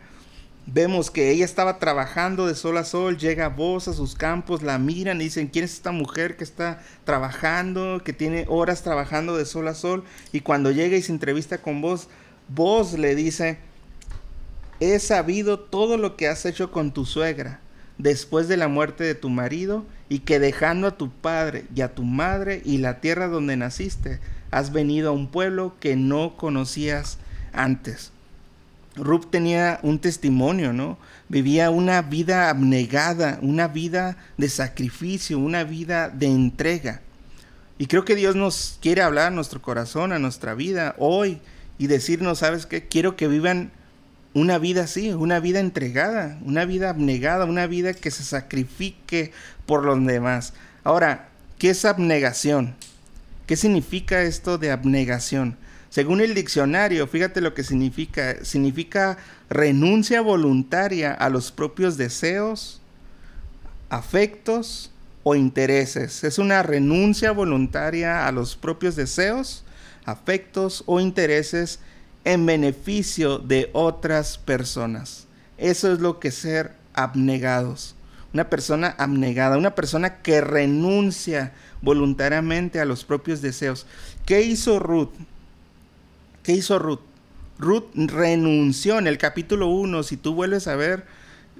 Vemos 0.67 1.09
que 1.09 1.31
ella 1.31 1.43
estaba 1.43 1.79
trabajando 1.79 2.45
de 2.45 2.55
sol 2.55 2.77
a 2.77 2.83
sol, 2.83 3.17
llega 3.17 3.49
vos 3.49 3.87
a 3.87 3.93
sus 3.93 4.15
campos, 4.15 4.61
la 4.61 4.77
miran 4.77 5.19
y 5.19 5.25
dicen, 5.25 5.47
¿quién 5.47 5.65
es 5.65 5.73
esta 5.73 5.91
mujer 5.91 6.37
que 6.37 6.43
está 6.43 6.81
trabajando, 7.03 8.01
que 8.05 8.13
tiene 8.13 8.45
horas 8.47 8.83
trabajando 8.83 9.35
de 9.35 9.45
sol 9.45 9.67
a 9.67 9.73
sol? 9.73 10.03
Y 10.31 10.41
cuando 10.41 10.71
llega 10.71 10.95
y 10.95 11.01
se 11.01 11.11
entrevista 11.11 11.57
con 11.57 11.81
vos, 11.81 12.07
vos 12.47 12.93
le 12.93 13.15
dice, 13.15 13.57
he 14.79 14.99
sabido 14.99 15.59
todo 15.59 15.97
lo 15.97 16.15
que 16.15 16.27
has 16.27 16.45
hecho 16.45 16.71
con 16.71 16.93
tu 16.93 17.05
suegra 17.05 17.59
después 17.97 18.47
de 18.47 18.57
la 18.57 18.67
muerte 18.67 19.03
de 19.03 19.15
tu 19.15 19.29
marido 19.29 19.85
y 20.09 20.19
que 20.19 20.39
dejando 20.39 20.87
a 20.87 20.97
tu 20.97 21.09
padre 21.09 21.65
y 21.75 21.81
a 21.81 21.93
tu 21.93 22.03
madre 22.03 22.61
y 22.65 22.77
la 22.77 22.99
tierra 22.99 23.27
donde 23.27 23.57
naciste, 23.57 24.19
has 24.51 24.71
venido 24.71 25.09
a 25.09 25.13
un 25.13 25.27
pueblo 25.27 25.75
que 25.79 25.95
no 25.95 26.37
conocías 26.37 27.17
antes. 27.53 28.11
Ruth 28.95 29.29
tenía 29.29 29.79
un 29.83 29.99
testimonio, 29.99 30.73
¿no? 30.73 30.97
Vivía 31.29 31.69
una 31.69 32.01
vida 32.01 32.49
abnegada, 32.49 33.39
una 33.41 33.67
vida 33.67 34.17
de 34.37 34.49
sacrificio, 34.49 35.39
una 35.39 35.63
vida 35.63 36.09
de 36.09 36.27
entrega. 36.27 37.01
Y 37.77 37.87
creo 37.87 38.05
que 38.05 38.15
Dios 38.15 38.35
nos 38.35 38.77
quiere 38.81 39.01
hablar 39.01 39.27
a 39.27 39.31
nuestro 39.31 39.61
corazón, 39.61 40.11
a 40.11 40.19
nuestra 40.19 40.53
vida 40.53 40.95
hoy 40.97 41.39
y 41.79 41.87
decirnos, 41.87 42.39
¿sabes 42.39 42.65
qué? 42.65 42.87
Quiero 42.87 43.15
que 43.15 43.27
vivan 43.27 43.71
una 44.33 44.57
vida 44.57 44.83
así, 44.83 45.11
una 45.11 45.39
vida 45.39 45.59
entregada, 45.59 46.37
una 46.43 46.65
vida 46.65 46.89
abnegada, 46.89 47.45
una 47.45 47.67
vida 47.67 47.93
que 47.93 48.11
se 48.11 48.23
sacrifique 48.23 49.31
por 49.65 49.83
los 49.83 50.05
demás. 50.05 50.53
Ahora, 50.83 51.29
¿qué 51.57 51.71
es 51.71 51.85
abnegación? 51.85 52.75
¿Qué 53.47 53.55
significa 53.55 54.21
esto 54.21 54.57
de 54.57 54.71
abnegación? 54.71 55.57
Según 55.91 56.21
el 56.21 56.33
diccionario, 56.33 57.05
fíjate 57.05 57.41
lo 57.41 57.53
que 57.53 57.65
significa. 57.65 58.45
Significa 58.45 59.17
renuncia 59.49 60.21
voluntaria 60.21 61.13
a 61.13 61.29
los 61.29 61.51
propios 61.51 61.97
deseos, 61.97 62.79
afectos 63.89 64.89
o 65.23 65.35
intereses. 65.35 66.23
Es 66.23 66.39
una 66.39 66.63
renuncia 66.63 67.33
voluntaria 67.33 68.25
a 68.25 68.31
los 68.31 68.55
propios 68.55 68.95
deseos, 68.95 69.65
afectos 70.05 70.83
o 70.85 71.01
intereses 71.01 71.79
en 72.23 72.45
beneficio 72.45 73.39
de 73.39 73.69
otras 73.73 74.37
personas. 74.37 75.27
Eso 75.57 75.91
es 75.91 75.99
lo 75.99 76.21
que 76.21 76.31
ser 76.31 76.71
abnegados. 76.93 77.95
una 78.33 78.49
persona 78.49 78.95
abnegada, 78.97 79.57
una 79.57 79.75
persona 79.75 80.21
que 80.21 80.39
renuncia 80.39 81.51
voluntariamente 81.81 82.79
a 82.79 82.85
los 82.85 83.03
propios 83.03 83.41
deseos. 83.41 83.85
¿Qué 84.25 84.41
hizo 84.43 84.79
Ruth? 84.79 85.11
¿Qué 86.43 86.53
hizo 86.53 86.79
Ruth? 86.79 87.01
Ruth 87.59 87.91
renunció 87.93 88.97
en 88.97 89.05
el 89.05 89.19
capítulo 89.19 89.67
1, 89.67 90.01
si 90.03 90.17
tú 90.17 90.33
vuelves 90.33 90.67
a 90.67 90.75
ver 90.75 91.05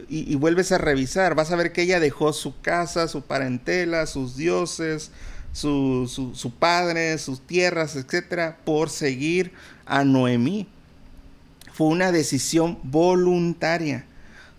y, 0.09 0.33
vuelves 0.35 0.71
a 0.71 0.79
revisar, 0.79 1.35
vas 1.35 1.51
a 1.51 1.55
ver 1.55 1.71
que 1.71 1.83
ella 1.83 1.99
dejó 1.99 2.33
su 2.33 2.59
casa, 2.61 3.07
su 3.07 3.21
parentela, 3.21 4.07
sus 4.07 4.35
dioses, 4.35 5.11
su, 5.51 6.07
su 6.33 6.51
padre, 6.55 7.17
sus 7.19 7.41
tierras, 7.41 7.95
etcétera, 7.95 8.57
por 8.63 8.89
seguir 8.89 9.51
a 9.85 10.03
Noemí. 10.03 10.67
Fue 11.71 11.87
una 11.87 12.11
decisión 12.11 12.79
voluntaria. 12.81 14.05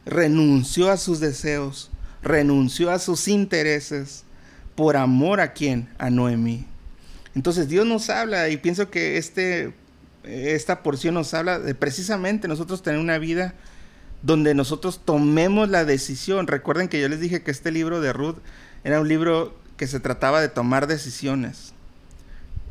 Renunció 0.07 0.91
a 0.91 0.97
sus 0.97 1.19
deseos, 1.19 1.91
renunció 2.23 2.91
a 2.91 3.01
sus 3.01 3.27
intereses 3.27 4.25
por 4.77 4.97
amor 4.97 5.41
a 5.41 5.53
quién? 5.53 5.89
A 5.99 6.11
Noemí. 6.11 6.67
Entonces 7.35 7.69
Dios 7.69 7.87
nos 7.87 8.11
habla 8.11 8.49
y 8.49 8.59
pienso 8.59 8.91
que 8.91 9.17
este, 9.17 9.73
esta 10.25 10.83
porción 10.83 11.15
nos 11.15 11.35
habla 11.35 11.59
de 11.59 11.75
precisamente 11.75 12.49
nosotros 12.49 12.83
tener 12.83 13.01
una 13.01 13.19
vida 13.19 13.55
donde 14.23 14.55
nosotros 14.55 15.01
tomemos 15.05 15.69
la 15.69 15.85
decisión. 15.85 16.47
Recuerden 16.47 16.89
que 16.89 17.01
yo 17.01 17.09
les 17.09 17.21
dije 17.21 17.43
que 17.43 17.51
este 17.51 17.71
libro 17.71 18.01
de 18.01 18.13
Ruth 18.13 18.37
era 18.85 19.01
un 19.01 19.09
libro 19.09 19.57
que 19.77 19.87
se 19.87 20.01
trataba 20.01 20.41
de 20.41 20.49
tomar 20.49 20.87
decisiones. 20.87 21.75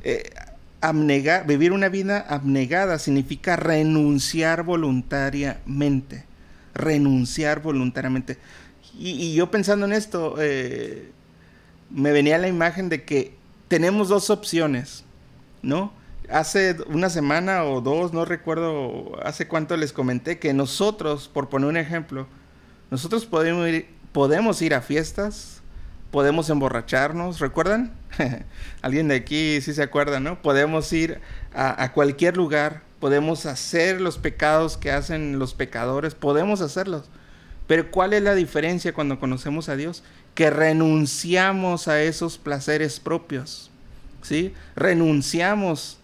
Eh, 0.04 0.32
vivir 1.46 1.74
una 1.74 1.90
vida 1.90 2.26
abnegada 2.28 3.00
significa 3.00 3.56
renunciar 3.56 4.64
voluntariamente. 4.64 6.26
Renunciar 6.74 7.62
voluntariamente. 7.62 8.38
Y, 8.98 9.34
yo 9.34 9.52
pensando 9.52 9.86
en 9.86 9.94
esto, 9.94 10.36
eh, 10.40 11.12
me 11.90 12.12
venía 12.12 12.38
la 12.38 12.48
imagen 12.48 12.88
de 12.90 13.04
que 13.04 13.36
tenemos 13.68 14.10
dos 14.10 14.30
opciones, 14.30 15.04
¿no? 15.62 15.94
Hace 16.32 16.78
una 16.88 17.10
semana 17.10 17.66
o 17.66 17.82
dos, 17.82 18.14
no 18.14 18.24
recuerdo 18.26 19.20
hace 19.24 19.48
cuánto 19.48 19.76
les 19.76 19.92
comenté 19.92 20.40
que 20.40 20.54
nosotros, 20.54 21.28
por 21.28 21.50
poner 21.50 21.68
un 21.68 21.78
ejemplo, 21.78 22.28
nosotros 22.90 23.26
podemos 23.26 23.68
ir, 23.68 23.88
podemos 24.12 24.62
ir 24.62 24.74
a 24.74 24.82
fiestas, 24.82 25.62
podemos 26.10 26.50
emborracharnos, 26.50 27.40
¿recuerdan? 27.40 27.94
Alguien 28.82 29.08
de 29.08 29.16
aquí 29.16 29.60
sí 29.62 29.74
se 29.74 29.84
acuerda, 29.84 30.20
¿no? 30.20 30.42
Podemos 30.42 30.92
ir 30.94 31.20
a, 31.54 31.84
a, 31.84 31.94
cualquier 31.94 32.38
lugar, 32.38 32.82
podemos 33.00 33.46
hacer 33.46 34.00
los 34.00 34.18
pecados 34.18 34.78
que 34.78 34.92
hacen 34.92 35.38
los 35.38 35.54
pecadores, 35.54 36.16
podemos 36.16 36.62
hacerlos. 36.62 37.10
Pero 37.68 37.92
¿cuál 37.92 38.14
es 38.14 38.22
la 38.22 38.36
diferencia 38.36 38.94
cuando 38.94 39.20
conocemos 39.20 39.70
a 39.70 39.76
Dios? 39.76 40.04
Que 40.36 40.50
renunciamos 40.50 41.88
a 41.88 42.02
esos 42.02 42.38
placeres 42.38 43.00
propios, 43.00 43.70
¿sí? 44.22 44.54
Renunciamos 44.76 46.01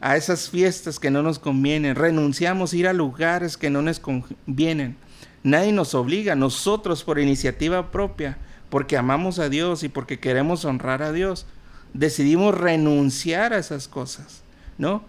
a 0.00 0.16
esas 0.16 0.50
fiestas 0.50 0.98
que 0.98 1.10
no 1.10 1.22
nos 1.22 1.38
convienen, 1.38 1.94
renunciamos 1.94 2.72
a 2.72 2.76
ir 2.76 2.88
a 2.88 2.92
lugares 2.92 3.56
que 3.56 3.70
no 3.70 3.82
nos 3.82 4.00
convienen. 4.00 4.96
Nadie 5.42 5.72
nos 5.72 5.94
obliga, 5.94 6.34
nosotros 6.34 7.04
por 7.04 7.18
iniciativa 7.18 7.90
propia, 7.90 8.38
porque 8.68 8.96
amamos 8.96 9.38
a 9.38 9.48
Dios 9.48 9.82
y 9.82 9.88
porque 9.88 10.18
queremos 10.18 10.64
honrar 10.64 11.02
a 11.02 11.12
Dios, 11.12 11.46
decidimos 11.94 12.54
renunciar 12.54 13.52
a 13.52 13.58
esas 13.58 13.88
cosas, 13.88 14.42
¿no? 14.76 15.02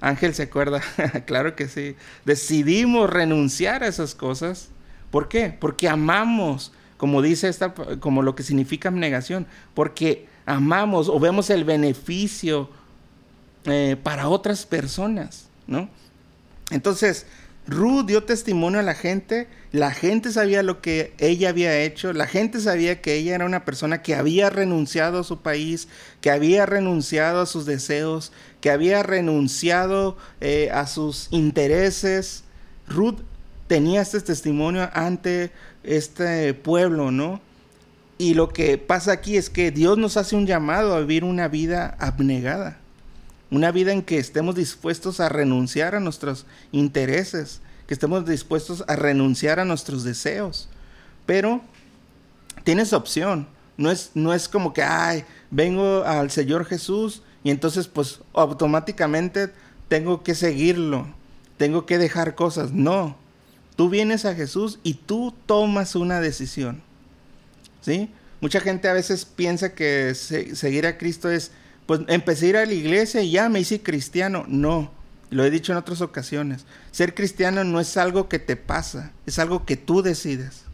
Ángel 0.00 0.34
se 0.34 0.44
acuerda, 0.44 0.80
claro 1.26 1.56
que 1.56 1.68
sí. 1.68 1.96
Decidimos 2.24 3.10
renunciar 3.10 3.82
a 3.82 3.88
esas 3.88 4.14
cosas 4.14 4.70
¿Por 5.10 5.28
qué? 5.28 5.56
Porque 5.58 5.88
amamos, 5.88 6.72
como 6.96 7.22
dice 7.22 7.48
esta, 7.48 7.74
como 8.00 8.22
lo 8.22 8.34
que 8.34 8.42
significa 8.42 8.88
abnegación, 8.88 9.46
porque 9.74 10.28
amamos 10.46 11.08
o 11.08 11.18
vemos 11.18 11.50
el 11.50 11.64
beneficio 11.64 12.70
eh, 13.70 13.96
para 14.02 14.28
otras 14.28 14.66
personas, 14.66 15.48
¿no? 15.66 15.88
Entonces, 16.70 17.26
Ruth 17.68 18.06
dio 18.06 18.24
testimonio 18.24 18.80
a 18.80 18.82
la 18.82 18.94
gente, 18.94 19.46
la 19.72 19.90
gente 19.90 20.32
sabía 20.32 20.62
lo 20.62 20.80
que 20.80 21.12
ella 21.18 21.50
había 21.50 21.78
hecho, 21.82 22.14
la 22.14 22.26
gente 22.26 22.60
sabía 22.60 23.02
que 23.02 23.14
ella 23.14 23.34
era 23.34 23.44
una 23.44 23.66
persona 23.66 24.00
que 24.00 24.14
había 24.14 24.48
renunciado 24.48 25.20
a 25.20 25.24
su 25.24 25.42
país, 25.42 25.88
que 26.22 26.30
había 26.30 26.64
renunciado 26.64 27.42
a 27.42 27.46
sus 27.46 27.66
deseos, 27.66 28.32
que 28.62 28.70
había 28.70 29.02
renunciado 29.02 30.16
eh, 30.40 30.70
a 30.72 30.86
sus 30.86 31.28
intereses. 31.30 32.44
Ruth 32.88 33.20
tenía 33.66 34.00
este 34.00 34.20
testimonio 34.22 34.88
ante 34.94 35.52
este 35.84 36.54
pueblo, 36.54 37.10
¿no? 37.10 37.42
Y 38.16 38.32
lo 38.32 38.48
que 38.48 38.78
pasa 38.78 39.12
aquí 39.12 39.36
es 39.36 39.50
que 39.50 39.70
Dios 39.70 39.98
nos 39.98 40.16
hace 40.16 40.34
un 40.36 40.46
llamado 40.46 40.94
a 40.94 41.00
vivir 41.00 41.22
una 41.22 41.48
vida 41.48 41.96
abnegada, 42.00 42.80
una 43.50 43.70
vida 43.72 43.92
en 43.92 44.02
que 44.02 44.18
estemos 44.18 44.54
dispuestos 44.54 45.20
a 45.20 45.28
renunciar 45.28 45.94
a 45.94 46.00
nuestros 46.00 46.46
intereses, 46.72 47.60
que 47.86 47.94
estemos 47.94 48.26
dispuestos 48.26 48.84
a 48.88 48.96
renunciar 48.96 49.60
a 49.60 49.64
nuestros 49.64 50.04
deseos. 50.04 50.68
Pero 51.26 51.62
tienes 52.64 52.92
opción, 52.92 53.48
no 53.76 53.90
es, 53.90 54.10
no 54.14 54.34
es 54.34 54.48
como 54.48 54.72
que, 54.72 54.82
ay, 54.82 55.24
vengo 55.50 56.04
al 56.04 56.30
Señor 56.30 56.64
Jesús 56.64 57.22
y 57.44 57.50
entonces 57.50 57.88
pues 57.88 58.20
automáticamente 58.34 59.52
tengo 59.88 60.22
que 60.22 60.34
seguirlo, 60.34 61.06
tengo 61.56 61.86
que 61.86 61.98
dejar 61.98 62.34
cosas. 62.34 62.72
No, 62.72 63.16
Tú 63.78 63.88
vienes 63.88 64.24
a 64.24 64.34
Jesús 64.34 64.80
y 64.82 64.94
tú 64.94 65.32
tomas 65.46 65.94
una 65.94 66.20
decisión. 66.20 66.82
¿Sí? 67.80 68.10
Mucha 68.40 68.60
gente 68.60 68.88
a 68.88 68.92
veces 68.92 69.24
piensa 69.24 69.72
que 69.72 70.16
seguir 70.16 70.84
a 70.84 70.98
Cristo 70.98 71.30
es, 71.30 71.52
pues 71.88 72.02
empecé 72.06 72.46
a 72.46 72.48
ir 72.50 72.56
a 72.58 72.66
la 72.66 72.72
iglesia 72.74 73.22
y 73.22 73.32
ya 73.32 73.48
me 73.48 73.60
hice 73.60 73.82
cristiano. 73.82 74.44
No, 74.46 74.92
lo 75.30 75.44
he 75.44 75.50
dicho 75.50 75.72
en 75.72 75.78
otras 75.78 76.02
ocasiones. 76.02 76.66
Ser 76.92 77.14
cristiano 77.14 77.64
no 77.64 77.80
es 77.80 77.96
algo 77.96 78.28
que 78.28 78.38
te 78.38 78.54
pasa, 78.54 79.10
es 79.26 79.40
algo 79.40 79.64
que 79.64 79.76
tú 79.76 80.02
decides. 80.02 80.64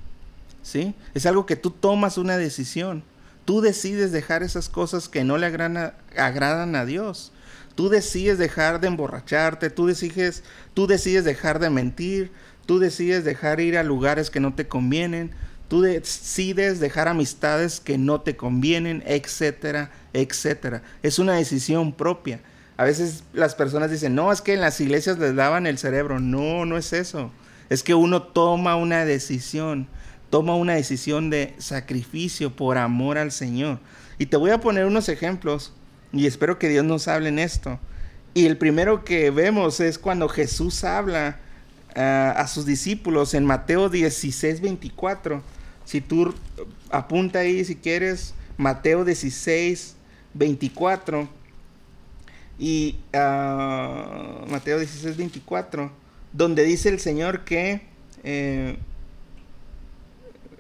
¿Sí? 0.62 0.94
Es 1.14 1.24
algo 1.24 1.46
que 1.46 1.56
tú 1.56 1.70
tomas 1.70 2.18
una 2.18 2.36
decisión. 2.36 3.04
Tú 3.44 3.60
decides 3.60 4.10
dejar 4.10 4.42
esas 4.42 4.68
cosas 4.68 5.08
que 5.08 5.22
no 5.22 5.38
le 5.38 5.46
agradan 5.46 6.76
a 6.76 6.84
Dios. 6.84 7.30
Tú 7.76 7.88
decides 7.88 8.36
dejar 8.36 8.80
de 8.80 8.88
emborracharte, 8.88 9.70
tú 9.70 9.86
decides, 9.86 10.42
tú 10.74 10.86
decides 10.86 11.24
dejar 11.24 11.58
de 11.60 11.70
mentir, 11.70 12.32
Tú 12.66 12.78
decides 12.78 13.24
dejar 13.24 13.60
ir 13.60 13.76
a 13.76 13.82
lugares 13.82 14.30
que 14.30 14.40
no 14.40 14.54
te 14.54 14.66
convienen. 14.66 15.32
Tú 15.68 15.82
decides 15.82 16.80
dejar 16.80 17.08
amistades 17.08 17.80
que 17.80 17.98
no 17.98 18.20
te 18.20 18.36
convienen, 18.36 19.02
etcétera, 19.06 19.90
etcétera. 20.12 20.82
Es 21.02 21.18
una 21.18 21.34
decisión 21.34 21.92
propia. 21.92 22.40
A 22.76 22.84
veces 22.84 23.24
las 23.32 23.54
personas 23.54 23.90
dicen, 23.90 24.14
no, 24.14 24.32
es 24.32 24.40
que 24.40 24.54
en 24.54 24.60
las 24.60 24.80
iglesias 24.80 25.18
les 25.18 25.34
daban 25.34 25.66
el 25.66 25.78
cerebro. 25.78 26.20
No, 26.20 26.64
no 26.66 26.76
es 26.76 26.92
eso. 26.92 27.30
Es 27.70 27.82
que 27.82 27.94
uno 27.94 28.22
toma 28.22 28.76
una 28.76 29.04
decisión, 29.04 29.88
toma 30.30 30.54
una 30.54 30.74
decisión 30.74 31.30
de 31.30 31.54
sacrificio 31.58 32.54
por 32.54 32.76
amor 32.76 33.16
al 33.16 33.32
Señor. 33.32 33.78
Y 34.18 34.26
te 34.26 34.36
voy 34.36 34.50
a 34.50 34.60
poner 34.60 34.86
unos 34.86 35.08
ejemplos 35.08 35.72
y 36.12 36.26
espero 36.26 36.58
que 36.58 36.68
Dios 36.68 36.84
nos 36.84 37.08
hable 37.08 37.28
en 37.28 37.38
esto. 37.38 37.78
Y 38.34 38.46
el 38.46 38.58
primero 38.58 39.04
que 39.04 39.30
vemos 39.30 39.80
es 39.80 39.98
cuando 39.98 40.28
Jesús 40.28 40.84
habla 40.84 41.38
a 41.94 42.46
sus 42.46 42.66
discípulos 42.66 43.34
en 43.34 43.44
Mateo 43.44 43.88
16, 43.88 44.60
24. 44.60 45.42
Si 45.84 46.00
tú 46.00 46.34
apunta 46.90 47.40
ahí 47.40 47.64
si 47.64 47.76
quieres, 47.76 48.34
Mateo 48.56 49.04
16, 49.04 49.96
24. 50.34 51.28
Y 52.58 52.96
uh, 53.12 54.46
Mateo 54.48 54.78
16, 54.78 55.16
24, 55.16 55.90
donde 56.32 56.64
dice 56.64 56.88
el 56.88 57.00
Señor 57.00 57.44
que... 57.44 57.82
Eh, 58.22 58.78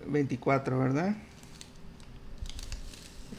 24, 0.06 0.78
¿verdad? 0.78 1.16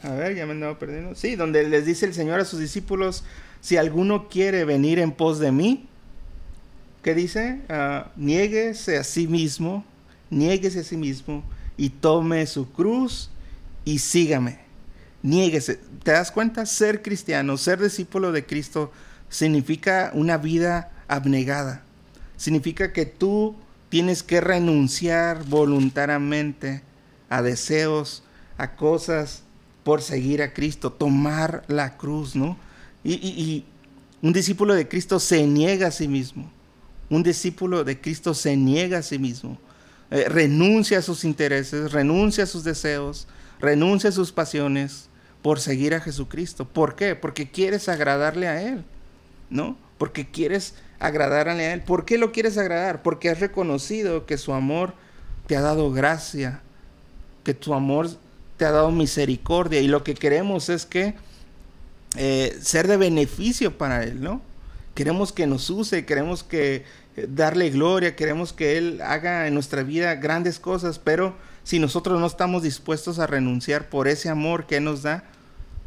A 0.02 0.10
ver, 0.10 0.34
ya 0.34 0.46
me 0.46 0.52
andaba 0.52 0.78
perdiendo. 0.78 1.14
Sí, 1.14 1.36
donde 1.36 1.68
les 1.68 1.86
dice 1.86 2.06
el 2.06 2.14
Señor 2.14 2.40
a 2.40 2.44
sus 2.44 2.60
discípulos, 2.60 3.24
si 3.60 3.76
alguno 3.76 4.28
quiere 4.28 4.64
venir 4.64 4.98
en 4.98 5.12
pos 5.12 5.38
de 5.38 5.52
mí, 5.52 5.88
¿Qué 7.06 7.14
dice? 7.14 7.60
Uh, 7.70 8.08
niéguese 8.16 8.98
a 8.98 9.04
sí 9.04 9.28
mismo, 9.28 9.84
niéguese 10.28 10.80
a 10.80 10.82
sí 10.82 10.96
mismo 10.96 11.44
y 11.76 11.90
tome 11.90 12.44
su 12.48 12.72
cruz 12.72 13.30
y 13.84 14.00
sígame. 14.00 14.58
Niéguese. 15.22 15.78
¿Te 16.02 16.10
das 16.10 16.32
cuenta? 16.32 16.66
Ser 16.66 17.02
cristiano, 17.02 17.58
ser 17.58 17.80
discípulo 17.80 18.32
de 18.32 18.44
Cristo 18.44 18.90
significa 19.28 20.10
una 20.14 20.36
vida 20.36 20.90
abnegada. 21.06 21.84
Significa 22.36 22.92
que 22.92 23.06
tú 23.06 23.54
tienes 23.88 24.24
que 24.24 24.40
renunciar 24.40 25.44
voluntariamente 25.44 26.82
a 27.28 27.40
deseos, 27.40 28.24
a 28.58 28.74
cosas 28.74 29.44
por 29.84 30.02
seguir 30.02 30.42
a 30.42 30.52
Cristo, 30.52 30.90
tomar 30.90 31.62
la 31.68 31.96
cruz, 31.98 32.34
¿no? 32.34 32.56
Y 33.04 33.64
un 34.22 34.32
discípulo 34.32 34.74
de 34.74 34.88
Cristo 34.88 35.20
se 35.20 35.46
niega 35.46 35.86
a 35.86 35.92
sí 35.92 36.08
mismo. 36.08 36.55
Un 37.10 37.22
discípulo 37.22 37.84
de 37.84 38.00
Cristo 38.00 38.34
se 38.34 38.56
niega 38.56 38.98
a 38.98 39.02
sí 39.02 39.18
mismo. 39.18 39.58
eh, 40.10 40.28
renuncia 40.28 40.98
a 40.98 41.02
sus 41.02 41.24
intereses, 41.24 41.90
renuncia 41.92 42.44
a 42.44 42.46
sus 42.46 42.62
deseos, 42.62 43.26
renuncia 43.58 44.10
a 44.10 44.12
sus 44.12 44.30
pasiones 44.30 45.08
por 45.42 45.58
seguir 45.60 45.94
a 45.94 46.00
Jesucristo. 46.00 46.64
¿Por 46.64 46.94
qué? 46.94 47.16
Porque 47.16 47.50
quieres 47.50 47.88
agradarle 47.88 48.48
a 48.48 48.62
Él, 48.62 48.84
¿no? 49.50 49.76
Porque 49.98 50.26
quieres 50.30 50.74
agradarle 51.00 51.66
a 51.66 51.74
Él. 51.74 51.82
¿Por 51.82 52.04
qué 52.04 52.18
lo 52.18 52.32
quieres 52.32 52.56
agradar? 52.58 53.02
Porque 53.02 53.30
has 53.30 53.40
reconocido 53.40 54.26
que 54.26 54.38
su 54.38 54.52
amor 54.52 54.94
te 55.46 55.56
ha 55.56 55.60
dado 55.60 55.90
gracia, 55.92 56.60
que 57.44 57.54
tu 57.54 57.74
amor 57.74 58.08
te 58.56 58.64
ha 58.64 58.72
dado 58.72 58.90
misericordia 58.90 59.80
y 59.80 59.88
lo 59.88 60.02
que 60.02 60.14
queremos 60.14 60.68
es 60.68 60.86
que 60.86 61.14
eh, 62.16 62.56
ser 62.62 62.88
de 62.88 62.96
beneficio 62.96 63.76
para 63.76 64.04
Él, 64.04 64.20
¿no? 64.20 64.40
Queremos 64.96 65.30
que 65.30 65.46
nos 65.46 65.68
use, 65.68 66.06
queremos 66.06 66.42
que 66.42 66.84
eh, 67.16 67.26
darle 67.28 67.68
gloria, 67.68 68.16
queremos 68.16 68.54
que 68.54 68.78
Él 68.78 69.02
haga 69.02 69.46
en 69.46 69.52
nuestra 69.52 69.82
vida 69.82 70.14
grandes 70.14 70.58
cosas, 70.58 70.98
pero 70.98 71.36
si 71.64 71.78
nosotros 71.78 72.18
no 72.18 72.26
estamos 72.26 72.62
dispuestos 72.62 73.18
a 73.18 73.26
renunciar 73.26 73.90
por 73.90 74.08
ese 74.08 74.30
amor 74.30 74.66
que 74.66 74.78
Él 74.78 74.84
nos 74.84 75.02
da, 75.02 75.22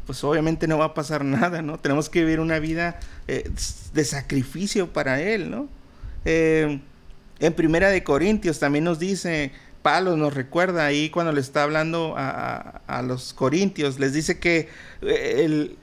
pues 0.06 0.22
obviamente 0.22 0.68
no 0.68 0.78
va 0.78 0.84
a 0.84 0.94
pasar 0.94 1.24
nada, 1.26 1.60
¿no? 1.60 1.76
Tenemos 1.80 2.08
que 2.08 2.20
vivir 2.20 2.38
una 2.38 2.60
vida 2.60 3.00
eh, 3.26 3.50
de 3.92 4.04
sacrificio 4.04 4.92
para 4.92 5.20
Él, 5.20 5.50
¿no? 5.50 5.68
en 6.24 7.54
Primera 7.56 7.88
de 7.88 8.04
Corintios 8.04 8.58
también 8.60 8.84
nos 8.84 8.98
dice, 8.98 9.50
Pablo 9.82 10.16
nos 10.16 10.34
recuerda 10.34 10.84
ahí 10.84 11.10
cuando 11.10 11.32
le 11.32 11.40
está 11.40 11.62
hablando 11.64 12.14
a, 12.16 13.02
los 13.02 13.32
corintios, 13.32 13.98
les 13.98 14.12
dice 14.12 14.38
que 14.38 14.68
el, 15.00 15.76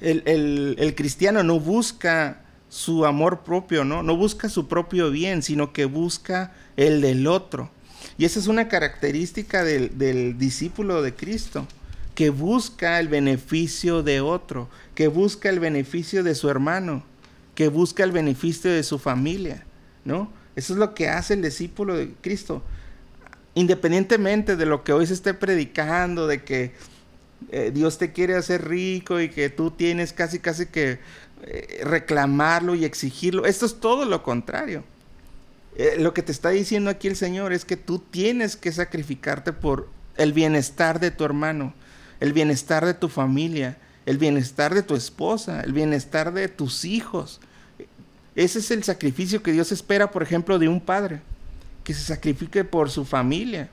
el, 0.00 0.94
cristiano 0.96 1.42
no 1.42 1.60
busca 1.60 2.42
su 2.72 3.04
amor 3.04 3.40
propio, 3.40 3.84
¿no? 3.84 4.02
No 4.02 4.16
busca 4.16 4.48
su 4.48 4.66
propio 4.66 5.10
bien, 5.10 5.42
sino 5.42 5.74
que 5.74 5.84
busca 5.84 6.54
el 6.78 7.02
del 7.02 7.26
otro. 7.26 7.70
Y 8.16 8.24
esa 8.24 8.38
es 8.38 8.46
una 8.46 8.68
característica 8.68 9.62
del, 9.62 9.98
del 9.98 10.38
discípulo 10.38 11.02
de 11.02 11.14
Cristo, 11.14 11.66
que 12.14 12.30
busca 12.30 12.98
el 12.98 13.08
beneficio 13.08 14.02
de 14.02 14.22
otro, 14.22 14.70
que 14.94 15.08
busca 15.08 15.50
el 15.50 15.60
beneficio 15.60 16.22
de 16.22 16.34
su 16.34 16.48
hermano, 16.48 17.02
que 17.54 17.68
busca 17.68 18.04
el 18.04 18.12
beneficio 18.12 18.72
de 18.72 18.84
su 18.84 18.98
familia, 18.98 19.66
¿no? 20.06 20.32
Eso 20.56 20.72
es 20.72 20.78
lo 20.78 20.94
que 20.94 21.10
hace 21.10 21.34
el 21.34 21.42
discípulo 21.42 21.94
de 21.94 22.14
Cristo. 22.22 22.62
Independientemente 23.54 24.56
de 24.56 24.64
lo 24.64 24.82
que 24.82 24.94
hoy 24.94 25.06
se 25.06 25.12
esté 25.12 25.34
predicando, 25.34 26.26
de 26.26 26.42
que 26.42 26.72
eh, 27.50 27.70
Dios 27.70 27.98
te 27.98 28.12
quiere 28.12 28.34
hacer 28.34 28.66
rico 28.66 29.20
y 29.20 29.28
que 29.28 29.50
tú 29.50 29.70
tienes 29.70 30.14
casi 30.14 30.38
casi 30.38 30.66
que 30.66 31.00
eh, 31.44 31.80
reclamarlo 31.84 32.74
y 32.74 32.84
exigirlo. 32.84 33.46
Esto 33.46 33.66
es 33.66 33.80
todo 33.80 34.04
lo 34.04 34.22
contrario. 34.22 34.84
Eh, 35.76 35.96
lo 35.98 36.12
que 36.12 36.22
te 36.22 36.32
está 36.32 36.50
diciendo 36.50 36.90
aquí 36.90 37.08
el 37.08 37.16
Señor 37.16 37.52
es 37.52 37.64
que 37.64 37.76
tú 37.76 37.98
tienes 37.98 38.56
que 38.56 38.72
sacrificarte 38.72 39.52
por 39.52 39.88
el 40.16 40.32
bienestar 40.32 41.00
de 41.00 41.10
tu 41.10 41.24
hermano, 41.24 41.72
el 42.20 42.32
bienestar 42.32 42.84
de 42.84 42.94
tu 42.94 43.08
familia, 43.08 43.78
el 44.04 44.18
bienestar 44.18 44.74
de 44.74 44.82
tu 44.82 44.94
esposa, 44.94 45.60
el 45.62 45.72
bienestar 45.72 46.32
de 46.32 46.48
tus 46.48 46.84
hijos. 46.84 47.40
Ese 48.34 48.58
es 48.58 48.70
el 48.70 48.82
sacrificio 48.82 49.42
que 49.42 49.52
Dios 49.52 49.72
espera, 49.72 50.10
por 50.10 50.22
ejemplo, 50.22 50.58
de 50.58 50.68
un 50.68 50.80
padre, 50.80 51.20
que 51.84 51.94
se 51.94 52.02
sacrifique 52.02 52.64
por 52.64 52.90
su 52.90 53.04
familia. 53.04 53.68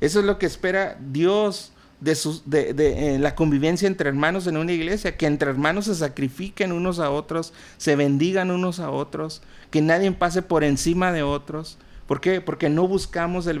Eso 0.00 0.20
es 0.20 0.26
lo 0.26 0.38
que 0.38 0.46
espera 0.46 0.96
Dios 1.00 1.72
de, 2.00 2.14
sus, 2.14 2.48
de, 2.48 2.72
de 2.72 3.14
eh, 3.14 3.18
la 3.18 3.34
convivencia 3.34 3.86
entre 3.86 4.08
hermanos 4.08 4.46
en 4.46 4.56
una 4.56 4.72
iglesia, 4.72 5.16
que 5.16 5.26
entre 5.26 5.50
hermanos 5.50 5.84
se 5.86 5.94
sacrifiquen 5.94 6.72
unos 6.72 6.98
a 6.98 7.10
otros, 7.10 7.52
se 7.76 7.96
bendigan 7.96 8.50
unos 8.50 8.80
a 8.80 8.90
otros, 8.90 9.42
que 9.70 9.82
nadie 9.82 10.10
pase 10.12 10.42
por 10.42 10.64
encima 10.64 11.12
de 11.12 11.22
otros. 11.22 11.78
¿Por 12.06 12.20
qué? 12.20 12.40
Porque 12.40 12.68
no 12.68 12.88
buscamos 12.88 13.46
el, 13.46 13.60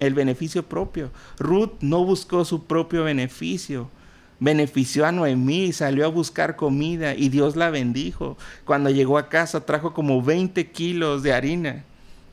el 0.00 0.14
beneficio 0.14 0.62
propio. 0.62 1.10
Ruth 1.38 1.72
no 1.80 2.04
buscó 2.04 2.44
su 2.44 2.64
propio 2.64 3.04
beneficio. 3.04 3.90
Benefició 4.40 5.06
a 5.06 5.12
Noemí, 5.12 5.72
salió 5.72 6.04
a 6.04 6.08
buscar 6.08 6.56
comida 6.56 7.14
y 7.14 7.28
Dios 7.28 7.56
la 7.56 7.70
bendijo. 7.70 8.36
Cuando 8.64 8.90
llegó 8.90 9.18
a 9.18 9.28
casa 9.28 9.66
trajo 9.66 9.92
como 9.92 10.22
20 10.22 10.70
kilos 10.70 11.22
de 11.22 11.32
harina. 11.32 11.84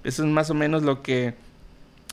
Eso 0.03 0.23
es 0.23 0.29
más 0.29 0.49
o 0.49 0.53
menos 0.53 0.83
lo 0.83 1.01
que 1.03 1.35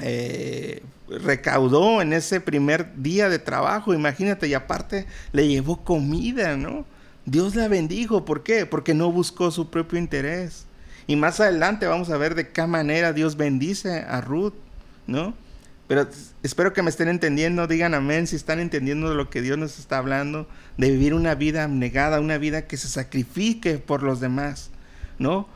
eh, 0.00 0.82
recaudó 1.08 2.02
en 2.02 2.12
ese 2.12 2.40
primer 2.40 2.94
día 2.96 3.28
de 3.28 3.38
trabajo, 3.38 3.94
imagínate, 3.94 4.48
y 4.48 4.54
aparte 4.54 5.06
le 5.32 5.48
llevó 5.48 5.84
comida, 5.84 6.56
¿no? 6.56 6.84
Dios 7.24 7.54
la 7.54 7.68
bendijo, 7.68 8.24
¿por 8.24 8.42
qué? 8.42 8.66
Porque 8.66 8.94
no 8.94 9.12
buscó 9.12 9.50
su 9.50 9.70
propio 9.70 9.98
interés. 9.98 10.66
Y 11.06 11.16
más 11.16 11.40
adelante 11.40 11.86
vamos 11.86 12.10
a 12.10 12.18
ver 12.18 12.34
de 12.34 12.48
qué 12.48 12.66
manera 12.66 13.12
Dios 13.12 13.36
bendice 13.36 14.00
a 14.00 14.20
Ruth, 14.20 14.54
¿no? 15.06 15.34
Pero 15.88 16.06
espero 16.42 16.74
que 16.74 16.82
me 16.82 16.90
estén 16.90 17.08
entendiendo, 17.08 17.66
digan 17.66 17.94
amén 17.94 18.26
si 18.26 18.36
están 18.36 18.60
entendiendo 18.60 19.14
lo 19.14 19.30
que 19.30 19.40
Dios 19.40 19.56
nos 19.56 19.78
está 19.78 19.98
hablando, 19.98 20.46
de 20.76 20.90
vivir 20.90 21.14
una 21.14 21.34
vida 21.34 21.64
abnegada, 21.64 22.20
una 22.20 22.36
vida 22.36 22.66
que 22.66 22.76
se 22.76 22.88
sacrifique 22.88 23.78
por 23.78 24.02
los 24.02 24.20
demás, 24.20 24.70
¿no? 25.18 25.48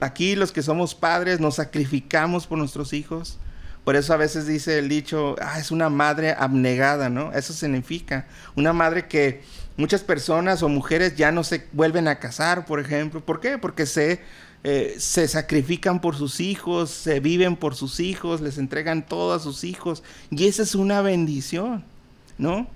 Aquí 0.00 0.36
los 0.36 0.52
que 0.52 0.62
somos 0.62 0.94
padres 0.94 1.40
nos 1.40 1.56
sacrificamos 1.56 2.46
por 2.46 2.58
nuestros 2.58 2.92
hijos, 2.92 3.38
por 3.84 3.96
eso 3.96 4.12
a 4.12 4.16
veces 4.16 4.46
dice 4.46 4.78
el 4.78 4.88
dicho, 4.88 5.34
ah, 5.40 5.58
es 5.58 5.70
una 5.72 5.88
madre 5.88 6.34
abnegada, 6.38 7.08
¿no? 7.08 7.32
Eso 7.32 7.52
significa 7.52 8.26
una 8.54 8.72
madre 8.72 9.08
que 9.08 9.42
muchas 9.76 10.02
personas 10.02 10.62
o 10.62 10.68
mujeres 10.68 11.16
ya 11.16 11.32
no 11.32 11.42
se 11.42 11.66
vuelven 11.72 12.06
a 12.06 12.20
casar, 12.20 12.64
por 12.64 12.78
ejemplo. 12.78 13.20
¿Por 13.20 13.40
qué? 13.40 13.58
Porque 13.58 13.86
se, 13.86 14.20
eh, 14.62 14.94
se 14.98 15.26
sacrifican 15.26 16.00
por 16.00 16.14
sus 16.14 16.38
hijos, 16.38 16.90
se 16.90 17.18
viven 17.18 17.56
por 17.56 17.74
sus 17.74 17.98
hijos, 17.98 18.40
les 18.40 18.56
entregan 18.56 19.04
todo 19.04 19.34
a 19.34 19.40
sus 19.40 19.64
hijos. 19.64 20.04
Y 20.30 20.46
esa 20.46 20.62
es 20.62 20.76
una 20.76 21.02
bendición, 21.02 21.84
¿no? 22.38 22.68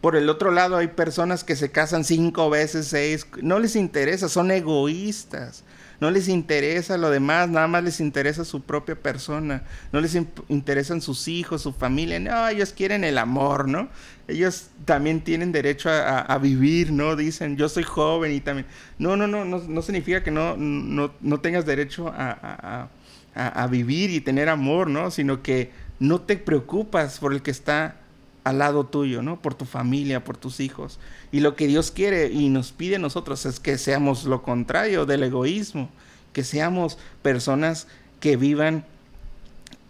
Por 0.00 0.16
el 0.16 0.30
otro 0.30 0.50
lado 0.50 0.78
hay 0.78 0.88
personas 0.88 1.44
que 1.44 1.56
se 1.56 1.70
casan 1.70 2.04
cinco 2.04 2.48
veces, 2.48 2.88
seis, 2.88 3.26
no 3.42 3.58
les 3.58 3.76
interesa, 3.76 4.30
son 4.30 4.50
egoístas 4.50 5.62
no 6.02 6.10
les 6.10 6.26
interesa 6.26 6.98
lo 6.98 7.10
demás, 7.10 7.48
nada 7.48 7.68
más 7.68 7.84
les 7.84 8.00
interesa 8.00 8.44
su 8.44 8.60
propia 8.62 8.96
persona, 8.96 9.62
no 9.92 10.00
les 10.00 10.18
interesan 10.48 11.00
sus 11.00 11.28
hijos, 11.28 11.62
su 11.62 11.72
familia, 11.72 12.18
no, 12.18 12.48
ellos 12.48 12.72
quieren 12.72 13.04
el 13.04 13.18
amor, 13.18 13.68
¿no? 13.68 13.88
Ellos 14.26 14.70
también 14.84 15.20
tienen 15.20 15.52
derecho 15.52 15.90
a, 15.92 16.36
vivir, 16.38 16.90
¿no? 16.90 17.14
Dicen, 17.14 17.56
yo 17.56 17.68
soy 17.68 17.84
joven 17.84 18.32
y 18.32 18.40
también... 18.40 18.66
No, 18.98 19.16
no, 19.16 19.28
no, 19.28 19.44
no, 19.44 19.82
significa 19.82 20.24
que 20.24 20.32
no, 20.32 20.56
no, 20.56 21.40
tengas 21.40 21.66
derecho 21.66 22.08
a, 22.08 22.88
a 23.36 23.66
vivir 23.68 24.10
y 24.10 24.20
tener 24.20 24.48
amor, 24.48 24.90
¿no? 24.90 25.12
Sino 25.12 25.40
que 25.40 25.70
no 26.00 26.20
te 26.22 26.36
preocupas 26.36 27.20
por 27.20 27.32
el 27.32 27.42
que 27.42 27.52
está 27.52 28.01
al 28.44 28.58
lado 28.58 28.84
tuyo, 28.84 29.22
¿no? 29.22 29.40
Por 29.40 29.54
tu 29.54 29.64
familia, 29.64 30.24
por 30.24 30.36
tus 30.36 30.60
hijos. 30.60 30.98
Y 31.30 31.40
lo 31.40 31.54
que 31.54 31.66
Dios 31.66 31.90
quiere 31.90 32.28
y 32.28 32.48
nos 32.48 32.72
pide 32.72 32.96
a 32.96 32.98
nosotros 32.98 33.46
es 33.46 33.60
que 33.60 33.78
seamos 33.78 34.24
lo 34.24 34.42
contrario 34.42 35.06
del 35.06 35.22
egoísmo, 35.22 35.88
que 36.32 36.42
seamos 36.42 36.98
personas 37.22 37.86
que 38.20 38.36
vivan, 38.36 38.84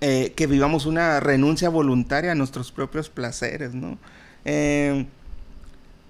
eh, 0.01 0.33
que 0.37 0.47
vivamos 0.47 0.87
una 0.87 1.21
renuncia 1.21 1.69
voluntaria 1.69 2.33
a 2.33 2.35
nuestros 2.35 2.73
propios 2.73 3.09
placeres, 3.09 3.75
¿no? 3.75 3.99
Eh, 4.45 5.07